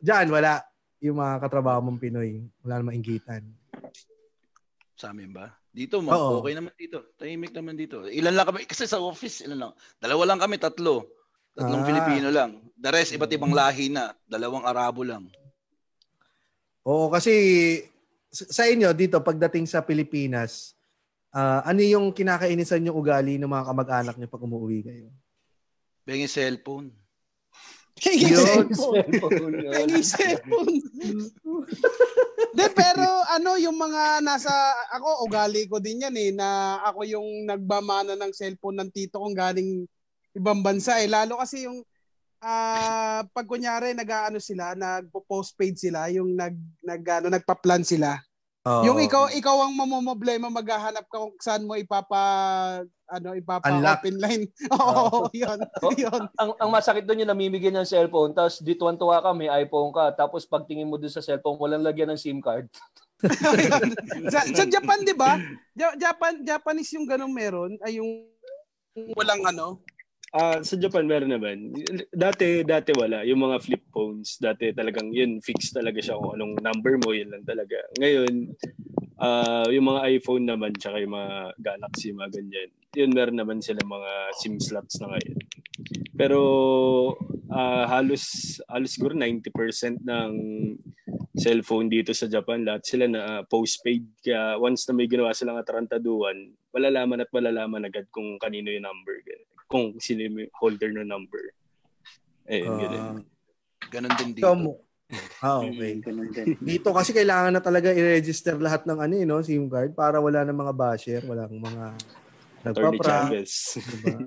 [0.00, 0.60] dyan, wala.
[0.98, 3.40] Yung mga katrabaho mong Pinoy, wala namang inggitan.
[4.96, 5.48] Sa amin ba?
[5.70, 6.42] Dito, ma- Oo.
[6.42, 7.14] okay naman dito.
[7.14, 8.04] Tahimik naman dito.
[8.04, 8.66] Ilan lang kami?
[8.66, 9.72] Kasi sa office, ilan lang?
[9.96, 11.06] Dalawa lang kami, tatlo.
[11.54, 11.86] Tatlong Ah.
[11.86, 12.50] Filipino lang.
[12.74, 14.12] The rest, iba't ibang lahi na.
[14.24, 15.28] Dalawang Arabo lang.
[16.86, 17.34] Oo, kasi
[18.30, 20.72] sa inyo dito, pagdating sa Pilipinas,
[21.34, 25.08] ah, ano yung kinakainisan yung ugali ng mga kamag-anak niyo pag umuwi kayo?
[26.06, 26.94] Bengi cellphone.
[28.00, 28.72] Yun.
[28.72, 30.00] cellphone.
[30.00, 30.74] Cellphone.
[32.56, 34.50] De, pero ano yung mga nasa,
[34.96, 39.36] ako ugali ko din yan eh, na ako yung nagbamana ng cellphone ng tito kong
[39.36, 39.84] galing
[40.32, 41.10] ibang bansa eh.
[41.10, 41.84] Lalo kasi yung
[42.40, 48.16] ah pag kunyari nag-ano sila, nagpo-postpaid sila, yung nag nag ano, nagpa-plan sila.
[48.68, 48.84] Oo.
[48.92, 52.20] Yung ikaw ikaw ang mamomroblema maghahanap ka kung saan mo ipapa
[53.08, 54.04] ano ipapa Unlock.
[54.04, 54.44] open line.
[54.76, 55.58] Oo, yun.
[56.04, 56.22] Yun.
[56.36, 60.12] ang, ang masakit doon yung namimigay ng cellphone, tapos di tuwan-tuwa ka, may iPhone ka,
[60.12, 62.68] tapos pagtingin mo doon sa cellphone, walang lagyan ng SIM card.
[64.32, 65.36] Sa, sa Japan, 'di ba?
[65.76, 68.24] Ja- Japan Japanese yung ganung meron ay yung
[69.12, 69.84] walang ano.
[70.30, 71.74] Ah, sa Japan meron naman.
[72.14, 76.54] Dati dati wala, yung mga flip phones, dati talagang yun fix talaga siya kung anong
[76.62, 77.74] number mo, yun lang talaga.
[77.98, 78.54] Ngayon,
[79.18, 82.70] ah yung mga iPhone naman tsaka yung mga Galaxy mga ganyan.
[82.94, 85.38] Yun meron naman sila mga SIM slots na ngayon.
[86.14, 86.40] Pero
[87.50, 88.22] ah halos
[88.70, 90.32] halos siguro 90% ng
[91.34, 94.06] cellphone dito sa Japan, lahat sila na ah, postpaid.
[94.22, 99.18] Kaya once na may ginawa silang atarantaduan, malalaman at malalaman agad kung kanino yung number.
[99.26, 99.39] ganun.
[99.70, 101.54] Kung sino yung holder ng number.
[102.50, 103.22] Eh, Ah, ganun.
[103.86, 104.42] Ganon din dito.
[104.42, 104.82] ikaw mo.
[105.38, 106.02] Ah, okay.
[106.02, 106.58] Ganun din.
[106.58, 110.42] Dito kasi kailangan na talaga i-register lahat ng ano, eh, no, SIM card para wala
[110.42, 111.84] ng mga basher, walang mga
[112.60, 113.00] Attorney.
[113.00, 113.52] Chavez.
[113.80, 114.20] Diba?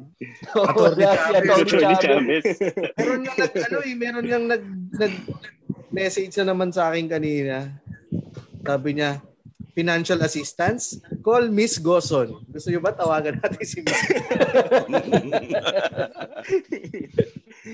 [0.74, 1.46] Attorney Chavez.
[1.54, 1.96] Attorney.
[2.02, 2.46] Chavez.
[2.98, 4.64] Meron nga nag, ano eh, meron nga nag,
[4.98, 5.14] nag
[5.94, 7.78] message na naman sa akin kanina.
[8.66, 9.22] Sabi niya,
[9.72, 12.44] financial assistance, call Miss Goson.
[12.52, 13.96] Gusto niyo ba tawagan natin si Miss?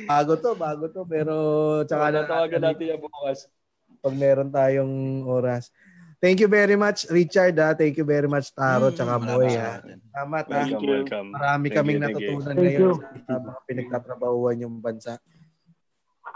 [0.09, 1.01] bago to, bago to.
[1.09, 1.33] Pero
[1.89, 3.49] tsaka na Tawagan natin yan bukas.
[3.99, 5.73] pag meron tayong oras.
[6.19, 7.55] Thank you very much, Richard.
[7.59, 7.75] Ha?
[7.75, 9.55] Thank you very much, Taro, tsaka Maraming Moy.
[9.55, 9.79] Ha?
[10.11, 10.45] Salamat.
[10.51, 10.59] Ha?
[10.67, 10.91] Welcome, you.
[10.91, 11.27] welcome.
[11.31, 12.27] Marami Thank kaming you, thank you.
[12.27, 12.93] natutunan Thank ngayon you.
[13.23, 15.13] sa mga pinagtatrabahuan yung bansa.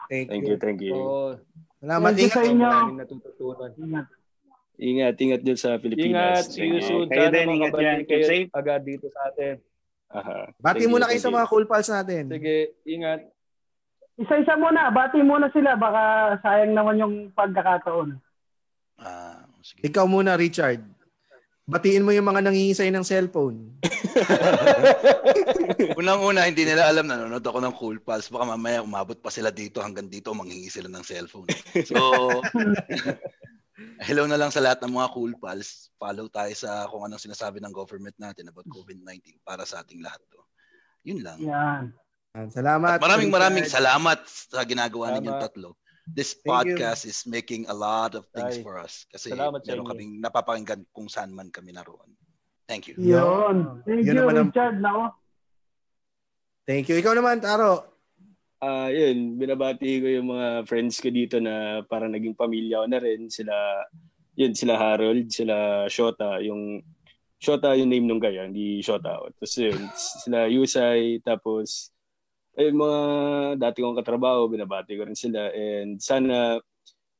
[0.07, 0.55] Thank, Thank you.
[0.55, 0.95] you, thank you.
[0.95, 1.35] Oo.
[1.83, 2.11] Salamat.
[2.15, 2.69] Thank you sa inyo.
[2.95, 3.71] Natututunan.
[4.77, 5.13] Ingat.
[5.15, 6.09] Ingat, dyan sa Pilipinas.
[6.09, 7.05] Ingat, see you soon.
[7.05, 7.99] Kayo Sana din, ingat dyan.
[8.03, 8.49] kayo Keep safe.
[8.51, 9.55] agad dito sa atin.
[10.13, 10.37] Aha.
[10.57, 12.29] Bati muna kayo sa mga cool pals natin.
[12.29, 13.21] Sige, ingat.
[14.13, 14.89] Isa-isa muna.
[14.89, 15.73] Bati muna sila.
[15.73, 18.17] Baka sayang naman yung pagkakataon.
[18.97, 19.89] Ah, sige.
[19.89, 20.81] Ikaw muna, Richard.
[21.63, 23.79] Batiin mo yung mga nangingisay ng cellphone.
[25.95, 28.27] Unang-una, hindi nila alam na nanonood ako ng Cool Pals.
[28.27, 31.47] Baka mamaya umabot pa sila dito hanggang dito, manghingi sila ng cellphone.
[31.87, 31.97] So,
[34.05, 35.89] hello na lang sa lahat ng mga Cool Pals.
[35.97, 40.21] Follow tayo sa kung anong sinasabi ng government natin about COVID-19 para sa ating lahat
[40.29, 40.41] to.
[41.03, 41.37] Yun lang.
[41.41, 41.83] Yan.
[42.49, 42.97] Salamat.
[42.97, 45.77] At maraming maraming salamat sa ginagawa ninyong tatlo.
[46.03, 46.49] This Thank you.
[46.75, 49.07] podcast is making a lot of things Ay, for us.
[49.07, 49.91] Kasi salamat sa meron inyo.
[49.95, 52.11] kaming napapakinggan kung saan man kami naroon.
[52.67, 52.99] Thank you.
[52.99, 53.85] Yun.
[53.87, 54.77] Thank Yun you, naman ang- Richard.
[54.83, 55.15] No?
[56.67, 56.99] Thank you.
[56.99, 57.92] Ikaw naman, Taro.
[58.63, 62.99] Ah, yun, binabati ko yung mga friends ko dito na para naging pamilya ko na
[63.03, 63.27] rin.
[63.27, 63.51] Sila,
[64.39, 66.79] yun, sila Harold, sila Shota, yung
[67.43, 69.19] Shota yung name nung guy, ah, hindi Shota.
[69.35, 69.83] Tapos yun,
[70.23, 71.91] sila Yusay, tapos
[72.55, 72.99] eh, mga
[73.59, 75.51] dati kong katrabaho, binabati ko rin sila.
[75.51, 76.63] And sana,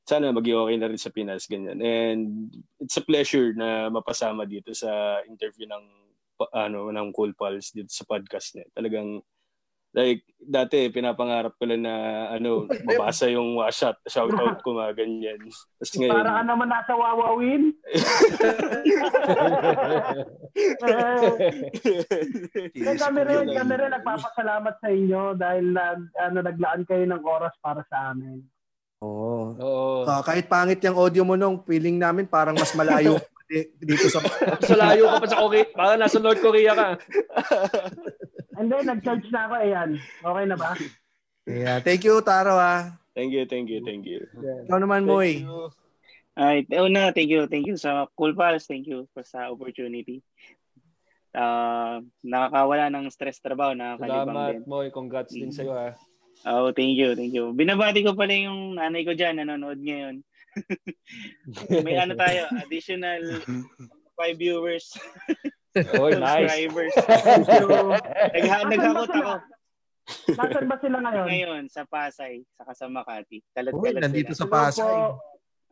[0.08, 1.84] sana maging okay na rin sa Pinas, ganyan.
[1.84, 5.84] And it's a pleasure na mapasama dito sa interview ng
[6.56, 8.64] ano ng Cool Pals dito sa podcast niya.
[8.72, 9.20] Talagang
[9.94, 15.40] like dati pinapangarap ko lang na ano mabasa yung uh, shout out ko mga ganyan.
[15.80, 17.64] Tapos ngayon Para ka naman nasa wawawin.
[22.74, 27.58] Eh, kami rin, kami rin nagpapasalamat sa inyo dahil nag, ano, naglaan kayo ng oras
[27.58, 28.46] para sa amin.
[29.02, 29.58] Oo.
[29.58, 30.08] Oo.
[30.08, 33.20] Ah, kahit pangit yung audio mo nung feeling namin parang mas malayo
[33.78, 34.20] dito sa
[34.70, 35.66] Sa layo ka pa sa Korea.
[35.74, 36.88] Baka nasa North Korea ka.
[38.58, 39.90] And then, nag-charge na ako, ayan.
[40.22, 40.72] Okay na ba?
[41.44, 42.96] Yeah, thank you Taro ah.
[43.12, 44.24] thank you, thank you, thank you.
[44.70, 45.44] Ikaw naman Moy.
[46.34, 48.66] Ay, una, thank you, thank you sa Cool Pals.
[48.66, 50.26] Thank you for sa opportunity.
[51.34, 54.62] Ah, nakakawala ng stress trabaho, nakakalibang Salamat, din.
[54.70, 54.88] Moy.
[54.94, 55.94] Congrats din sa'yo, ha.
[56.44, 57.54] Oh, thank you, thank you.
[57.54, 60.26] Binabati ko pala yung nanay ko diyan nanonood ngayon.
[61.82, 63.22] May ano tayo, additional
[64.14, 64.94] five viewers,
[65.98, 66.46] Oy, nice.
[66.46, 66.94] subscribers.
[68.32, 69.36] Nagha naghakot ako
[70.30, 71.26] Nasaan ba sila ngayon?
[71.26, 73.40] ngayon sa Pasay, saka sa Makati.
[73.40, 74.38] Uy, Kalat-kalat nandito sila.
[74.38, 74.84] sa Hello Pasay.
[74.84, 75.08] po.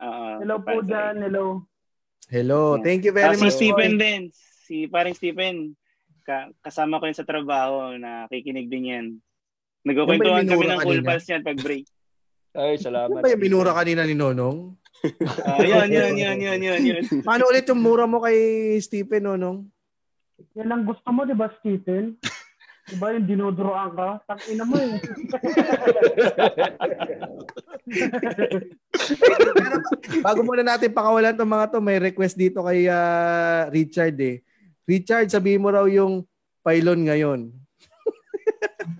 [0.01, 0.87] Oo, Hello po Pasay.
[0.87, 1.15] dyan.
[1.19, 1.45] Hello.
[2.31, 3.53] Hello, thank you very si much.
[3.53, 4.01] Stephen Moy.
[4.01, 4.21] din.
[4.63, 5.75] Si paring Stephen.
[6.23, 7.91] Ka- kasama ko yun sa trabaho.
[7.93, 9.05] Nakikinig din yan.
[9.83, 11.83] Nagkukwentuhan kami ng cool pals yan pag break.
[12.51, 13.23] Ay, Ano salamat.
[13.23, 14.75] ba yung minura kanina ni Nonong?
[15.47, 17.01] Ah, yun, yun, yun, yun, yun, yun.
[17.23, 19.65] Paano ulit yung mura mo kay Stephen Nonong?
[20.59, 22.19] Yan ang gusto mo, di ba, Stephen?
[22.91, 24.19] Di ba yung dinuduroan ka?
[24.27, 24.99] Tangina mo eh.
[30.19, 34.43] Bago muna natin pakawalan tong mga to, may request dito kay ah, Richard eh.
[34.83, 36.27] Richard, sabihin mo raw yung
[36.67, 37.39] pylon ngayon.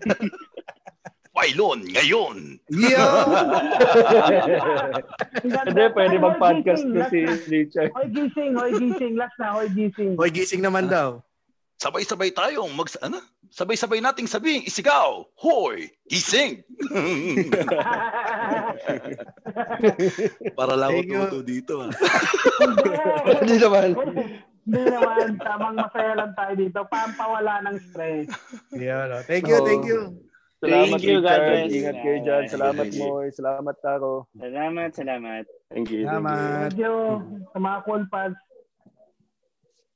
[1.42, 2.38] Pylon, ngayon.
[2.70, 3.26] Yeah!
[5.42, 7.34] Hindi, pwede mag-podcast last si na.
[7.50, 7.89] Richard.
[7.98, 9.18] Hoy, gising, hoy, gising.
[9.18, 10.22] Last na, hoy, gising.
[10.22, 11.26] Hoy, gising naman daw.
[11.82, 13.18] Sabay-sabay tayong mag ano?
[13.50, 16.62] Sabay-sabay nating sabihin, isigaw, hoy, gising.
[20.54, 21.89] Para lang ako dito.
[21.89, 21.92] ah.
[23.42, 23.98] Hindi naman.
[24.62, 25.42] Hindi naman.
[25.42, 26.86] Tamang masaya lang tayo dito.
[26.86, 28.30] Pampawala ng stress.
[28.78, 29.26] Yeah, no.
[29.26, 29.66] Thank you, Oo.
[29.66, 30.22] thank you.
[30.62, 31.41] Salamat, Thank you, God Richard.
[31.49, 31.70] bless.
[31.74, 32.43] Ingat kayo dyan.
[32.45, 33.09] Salamat, Thank you.
[33.09, 33.28] Moy.
[33.34, 34.14] Salamat, Taro.
[34.38, 35.43] Salamat, salamat.
[35.74, 36.01] Thank you.
[36.05, 36.05] Thank you.
[36.05, 36.70] Salamat.
[36.70, 36.95] Thank you
[37.49, 38.39] sa mga cool pads.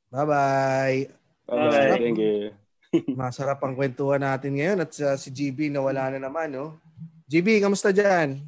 [0.09, 0.97] Bye-bye.
[1.45, 2.01] Bye-bye.
[2.01, 2.37] Thank you.
[3.19, 6.81] Masarap ang kwentuhan natin ngayon at sa si GB nawala na naman, no?
[7.29, 8.41] GB, kamusta dyan?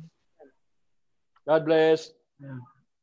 [1.46, 2.10] God bless.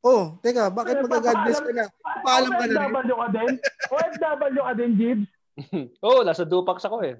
[0.03, 1.87] Oh, teka, bakit mag-God bless ka na?
[2.19, 2.91] Paalam ka na rin.
[2.91, 3.53] OFW ka din?
[3.95, 5.27] OFW ka din, Jibs?
[6.03, 7.15] Oo, oh, nasa Dupax ako eh.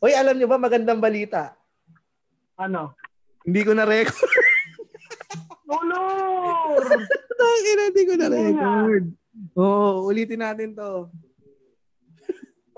[0.00, 1.52] Oy, alam niyo ba magandang balita?
[2.56, 2.96] Ano?
[3.44, 4.16] Hindi ko na record.
[5.68, 6.80] Ulur!
[7.36, 8.64] Tangina, hindi ko na Hindi nga.
[8.64, 9.04] record.
[9.60, 11.12] Oo, oh, ulitin natin to.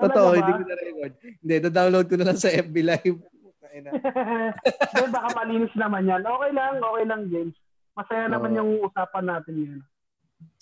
[0.02, 1.12] Totoo, hindi ko na record.
[1.38, 3.18] Hindi, download ko na lang sa FB Live.
[3.72, 6.20] Hindi, baka malinis naman yan.
[6.20, 7.56] Okay lang, okay lang, James.
[7.96, 8.58] Masaya naman Oo.
[8.60, 9.80] yung usapan natin yan.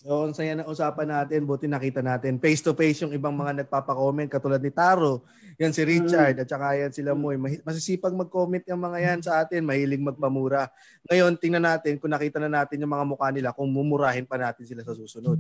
[0.09, 1.45] Oo, ang saya ng usapan natin.
[1.45, 2.41] Buti nakita natin.
[2.41, 5.29] Face to face yung ibang mga nagpapa-comment katulad ni Taro.
[5.61, 7.37] Yan si Richard at saka yan sila Moy.
[7.37, 9.61] Masisipag mag-comment yung mga yan sa atin.
[9.61, 10.73] Mahilig magpamura.
[11.05, 14.65] Ngayon, tingnan natin kung nakita na natin yung mga mukha nila kung mumurahin pa natin
[14.65, 15.37] sila sa susunod.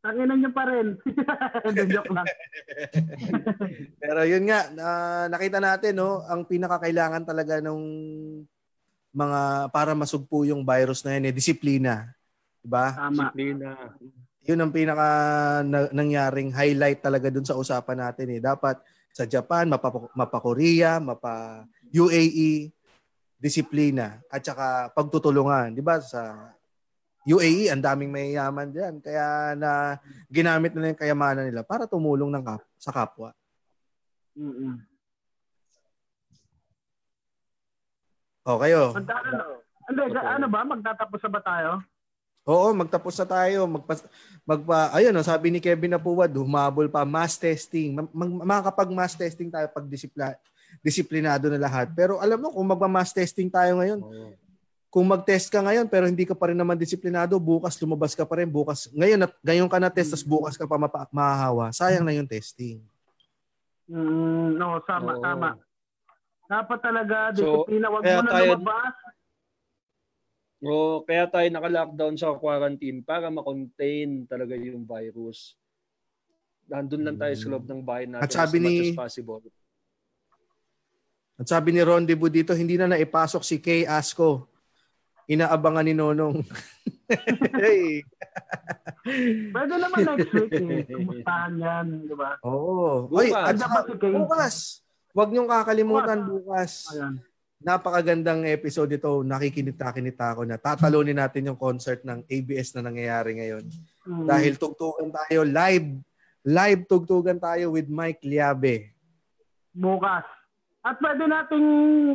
[0.00, 0.96] Tanginan niyo pa rin.
[1.92, 2.24] Joke lang.
[4.00, 7.84] Pero yun nga, na- nakita natin no, ang pinakakailangan talaga nung
[9.12, 12.15] mga para masugpo yung virus na yan eh, disiplina.
[12.66, 12.86] Diba?
[12.90, 13.30] Tama.
[13.30, 13.70] Disiplina.
[14.42, 15.08] Yun ang pinaka
[15.62, 18.40] na- nangyaring highlight talaga dun sa usapan natin eh.
[18.42, 18.82] Dapat
[19.14, 21.62] sa Japan, mapa, mapa Korea, mapa
[21.94, 22.74] UAE,
[23.36, 26.02] disiplina at saka pagtutulungan, 'di ba?
[26.02, 26.50] Sa
[27.22, 32.42] UAE, ang daming mayayaman diyan kaya na ginamit nila yung kayamanan nila para tumulong ng
[32.42, 33.30] kap- sa kapwa.
[34.34, 34.78] Mm-mm.
[38.46, 38.94] O kayo.
[38.94, 39.44] Magka- ano,
[39.90, 40.60] hindi, ga- ano ba?
[40.62, 41.70] Magtatapos na ba tayo?
[42.46, 43.66] Oo, magtapos na tayo.
[43.66, 43.98] Magpa,
[44.46, 47.98] magpa, ayun, no, sabi ni Kevin Napuwad, humabol pa, mass testing.
[47.98, 50.38] Mag, mag, makakapag mass testing tayo pag disipla,
[50.78, 51.90] disiplinado na lahat.
[51.90, 53.98] Pero alam mo, kung magma-mass testing tayo ngayon,
[54.86, 58.38] kung mag-test ka ngayon pero hindi ka pa rin naman disiplinado, bukas lumabas ka pa
[58.38, 61.74] rin, bukas, ngayon, at- ngayon ka na test, tas bukas ka pa mapa, mahahawa.
[61.74, 62.78] Sayang na yung testing.
[63.90, 65.22] Mm, no, tama, Oo.
[65.22, 65.58] tama.
[66.46, 67.90] Dapat talaga, So, disiplina.
[67.90, 68.94] Wag kaya mo na tayo- lumabas.
[70.64, 75.52] O, kaya tayo naka-lockdown sa quarantine para ma-contain talaga yung virus.
[76.66, 79.42] Nandun lang tayo sa loob ng bahay natin At sabi as much ni- as possible.
[81.36, 84.48] At sabi ni Ron Debu dito, hindi na naipasok si Kay Asco.
[85.28, 86.40] Inaabangan ni Nonong.
[87.60, 88.00] hey.
[89.52, 90.88] Pwede naman next week eh.
[90.88, 92.40] Kumustahan yan, di ba?
[92.40, 93.12] Oo.
[93.12, 93.20] Bukas.
[93.20, 94.54] Oy, at saka, bukas.
[95.12, 96.88] Huwag niyong kakalimutan bukas.
[96.96, 97.20] Ayan.
[97.56, 99.24] Napakagandang episode ito.
[99.24, 103.64] Nakikinita-kinita ako na tatalunin natin yung concert ng ABS na nangyayari ngayon.
[104.04, 104.26] Mm.
[104.28, 105.88] Dahil tugtugan tayo live.
[106.46, 108.92] Live tugtugan tayo with Mike Liabe.
[109.72, 110.24] bukas.
[110.80, 111.66] At pwede nating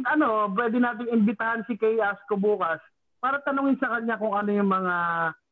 [0.07, 2.79] ano, pwede nating imbitahan si Kay Asco bukas
[3.19, 4.95] para tanungin sa kanya kung ano yung mga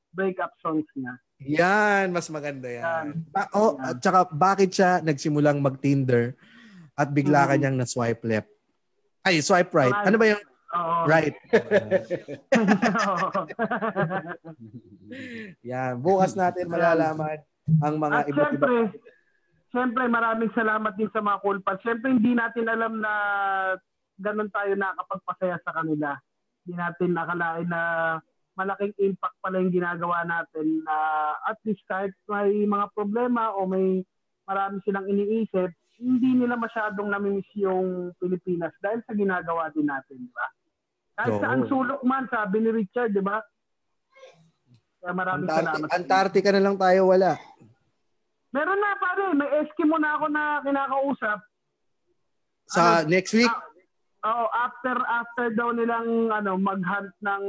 [0.10, 1.14] breakup songs niya.
[1.40, 2.82] Yan, mas maganda yan.
[2.82, 3.08] Yan.
[3.30, 6.34] Ba- oh, at saka bakit siya nagsimulang mag-Tinder
[6.96, 7.50] at bigla Mhm.
[7.52, 8.50] kanyang na-swipe left?
[9.30, 9.94] Ay, swipe right.
[9.94, 11.06] Ano ba yung Oo.
[11.06, 11.38] right?
[15.70, 16.02] Yan.
[16.02, 17.38] Bukas natin malalaman
[17.78, 18.90] ang mga At iba't iba.
[19.70, 21.78] syempre maraming salamat din sa mga cool pals.
[21.86, 23.14] Syempre hindi natin alam na
[24.18, 26.18] ganun tayo nakakapagpasaya sa kanila.
[26.66, 27.82] Hindi natin nakalain na
[28.58, 30.96] malaking impact pala yung ginagawa natin na
[31.46, 34.02] at least kahit may mga problema o may
[34.50, 35.70] marami silang iniisip,
[36.00, 40.48] hindi nila masyadong namimiss yung Pilipinas dahil sa ginagawa din natin, di ba?
[41.20, 41.42] Kahit Oo.
[41.44, 43.44] saan sulok man, sabi ni Richard, di ba?
[45.04, 45.90] Kaya maraming Antarctica, salamat.
[45.92, 47.32] Antarctica na lang tayo wala.
[48.50, 51.40] Meron na pare, may Eskimo na ako na kinakausap.
[52.70, 53.52] Sa next week,
[54.20, 57.44] Oo, after after daw nilang ano mag-hunt ng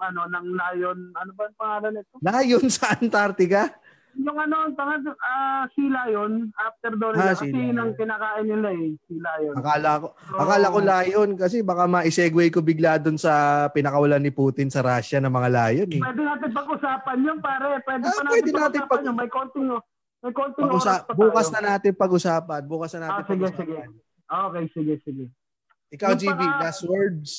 [0.00, 2.16] ano ng lion, ano ba ang pangalan nito?
[2.24, 3.68] layon sa Antarctica.
[4.12, 7.64] Yung ano, ang pangalan ah sea lion, after daw Ah, nila sea kasi lion.
[7.64, 9.54] yun ang kinakain nila eh, sea lion.
[9.54, 13.32] Akala ko, So, akala ko layon kasi baka ma-segue ko bigla doon sa
[13.68, 16.00] pinakawalan ni Putin sa Russia ng mga layon eh.
[16.00, 19.14] Pwede natin pag-usapan yun pare, pwede Ah, pa natin pwede natin pag- yun.
[19.14, 19.66] May konting
[20.20, 21.54] may konting Pag-usa- oras pa bukas tayo.
[21.54, 22.60] na natin pag-usapan.
[22.62, 23.64] Bukas na natin Ah, sige, pag-usapan.
[23.64, 23.76] sige.
[24.28, 25.24] Okay, sige, sige.
[25.90, 27.30] Ikaw, Yung GB, para- last words.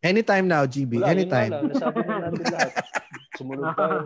[0.00, 0.96] Anytime now, GB.
[0.96, 1.50] Wala, Anytime.
[1.52, 1.64] lang.
[1.68, 2.72] Nasabi na natin lahat.
[3.36, 3.98] Sumunod tayo.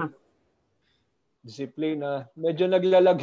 [1.41, 2.27] Disiplina.
[2.35, 3.21] Medyo naglalag.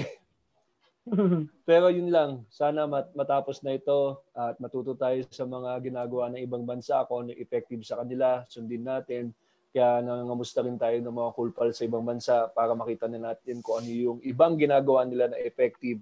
[1.68, 2.48] Pero yun lang.
[2.48, 7.28] Sana mat- matapos na ito at matuto tayo sa mga ginagawa ng ibang bansa kung
[7.28, 8.48] ano yung effective sa kanila.
[8.48, 9.36] Sundin natin.
[9.72, 13.60] Kaya nangangamusta rin tayo ng mga cool pals sa ibang bansa para makita na natin
[13.60, 16.00] kung ano yung ibang ginagawa nila na effective.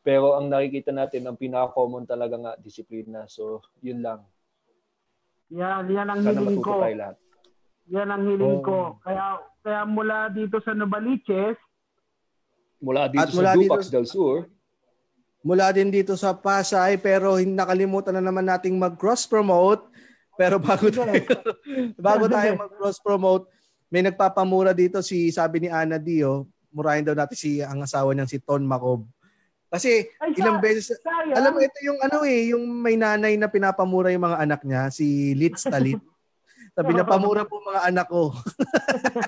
[0.00, 3.28] Pero ang nakikita natin, ang pinaka-common talaga nga, disiplina.
[3.28, 4.24] So, yun lang.
[5.50, 6.74] Yan, yan ang Sana hiling ko.
[6.78, 7.16] lahat.
[7.90, 8.62] Yan ang hiling Oh.
[8.62, 8.78] ko.
[9.00, 9.24] Kaya
[9.60, 11.58] kaya mula dito sa Novaliches,
[12.80, 14.48] Mula dito At mula sa dito- Dupax del Sur,
[15.40, 19.84] Mula din dito sa Pasay pero hindi nakalimutan na naman nating mag-cross promote.
[20.34, 21.12] Pero bago tayo
[22.00, 23.48] bago tayo mag-cross promote,
[23.88, 28.28] may nagpapamura dito si sabi ni Ana Dio, murahin daw natin si ang asawa niyang
[28.28, 29.04] si Ton Macob.
[29.70, 31.30] Kasi Ay, ilang sa- beses sayang.
[31.32, 34.90] alam mo ito yung ano eh, yung may nanay na pinapamura yung mga anak niya,
[34.90, 36.02] si Litz Talit.
[36.74, 38.34] Sabi niya, pamura po mga anak ko.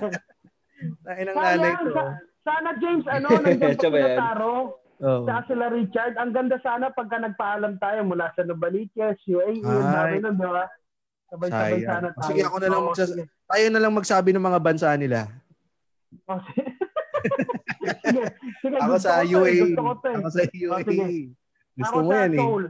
[1.05, 1.85] Nain ng nanay ko.
[1.89, 4.19] sa- sana James, ano, nandiyan pa Siya ba sila yan?
[4.19, 4.55] Taro,
[4.99, 5.27] Oh.
[5.27, 6.15] sa sila Richard.
[6.15, 10.63] Ang ganda sana pagka nagpaalam tayo mula sa Novaliches, UAE, namin nun, di ba?
[11.27, 12.23] Sabay-sabay sana tayo.
[12.23, 13.23] Sige, ako na lang sige.
[13.43, 15.27] Tayo na lang magsabi ng mga bansa nila.
[17.83, 18.23] Oh, sige.
[18.73, 19.59] Ako gusto sa UAE.
[19.67, 19.81] Gusto.
[19.83, 20.63] Ako sa Oh.
[20.79, 21.19] UAE.
[21.73, 22.39] Gusto Ako mo yan eh.
[22.39, 22.65] Seoul.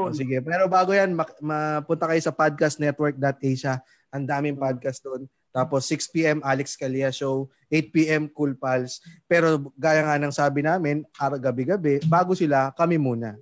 [0.00, 3.78] O, sige, pero bago yan, mapunta kayo sa podcastnetwork.asia.
[4.08, 5.22] Ang daming podcast doon.
[5.48, 6.38] Tapos 6 p.m.
[6.40, 8.22] Alex Calia Show, 8 p.m.
[8.28, 8.98] Cool Pals.
[9.24, 13.36] Pero gaya nga ng sabi namin, araw gabi-gabi, bago sila, kami muna.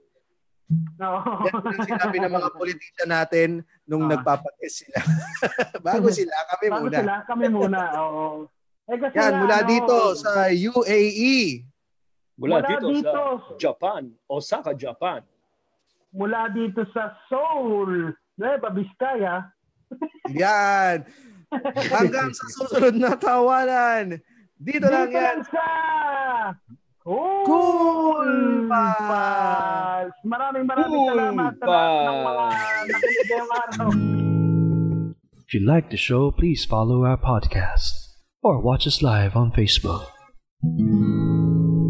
[0.99, 1.31] Oo.
[1.47, 3.49] Yan yung sinabi ng mga politician natin
[3.85, 4.11] nung Ah.
[4.13, 4.99] nagpapag-test sila.
[5.87, 6.99] bago sila, kami Bago muna.
[6.99, 7.81] sila, kami muna.
[7.97, 8.27] Oo.
[8.87, 11.67] Eh, kasi Yan, mula ano, dito sa UAE.
[12.39, 13.11] mula, Mula dito, dito.
[13.11, 15.21] sa Japan, Osaka, Japan.
[16.13, 19.51] mula dito sa Seoul, Nueva Vizcaya,
[20.35, 21.07] Yan.
[21.89, 24.19] Hanggang sa susunod na tawanan.
[24.57, 25.39] Dito lang dito yan.
[25.39, 25.67] lang sa
[27.07, 28.33] Cool, Cool
[28.67, 28.99] Pals.
[28.99, 30.15] Pals.
[30.27, 32.45] Maraming maraming Cool salamat sa lahat ng mga.
[35.47, 38.06] If you like the show, please follow our podcast
[38.47, 40.07] or watch us live on Facebook.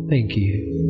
[0.09, 0.86] Thank you.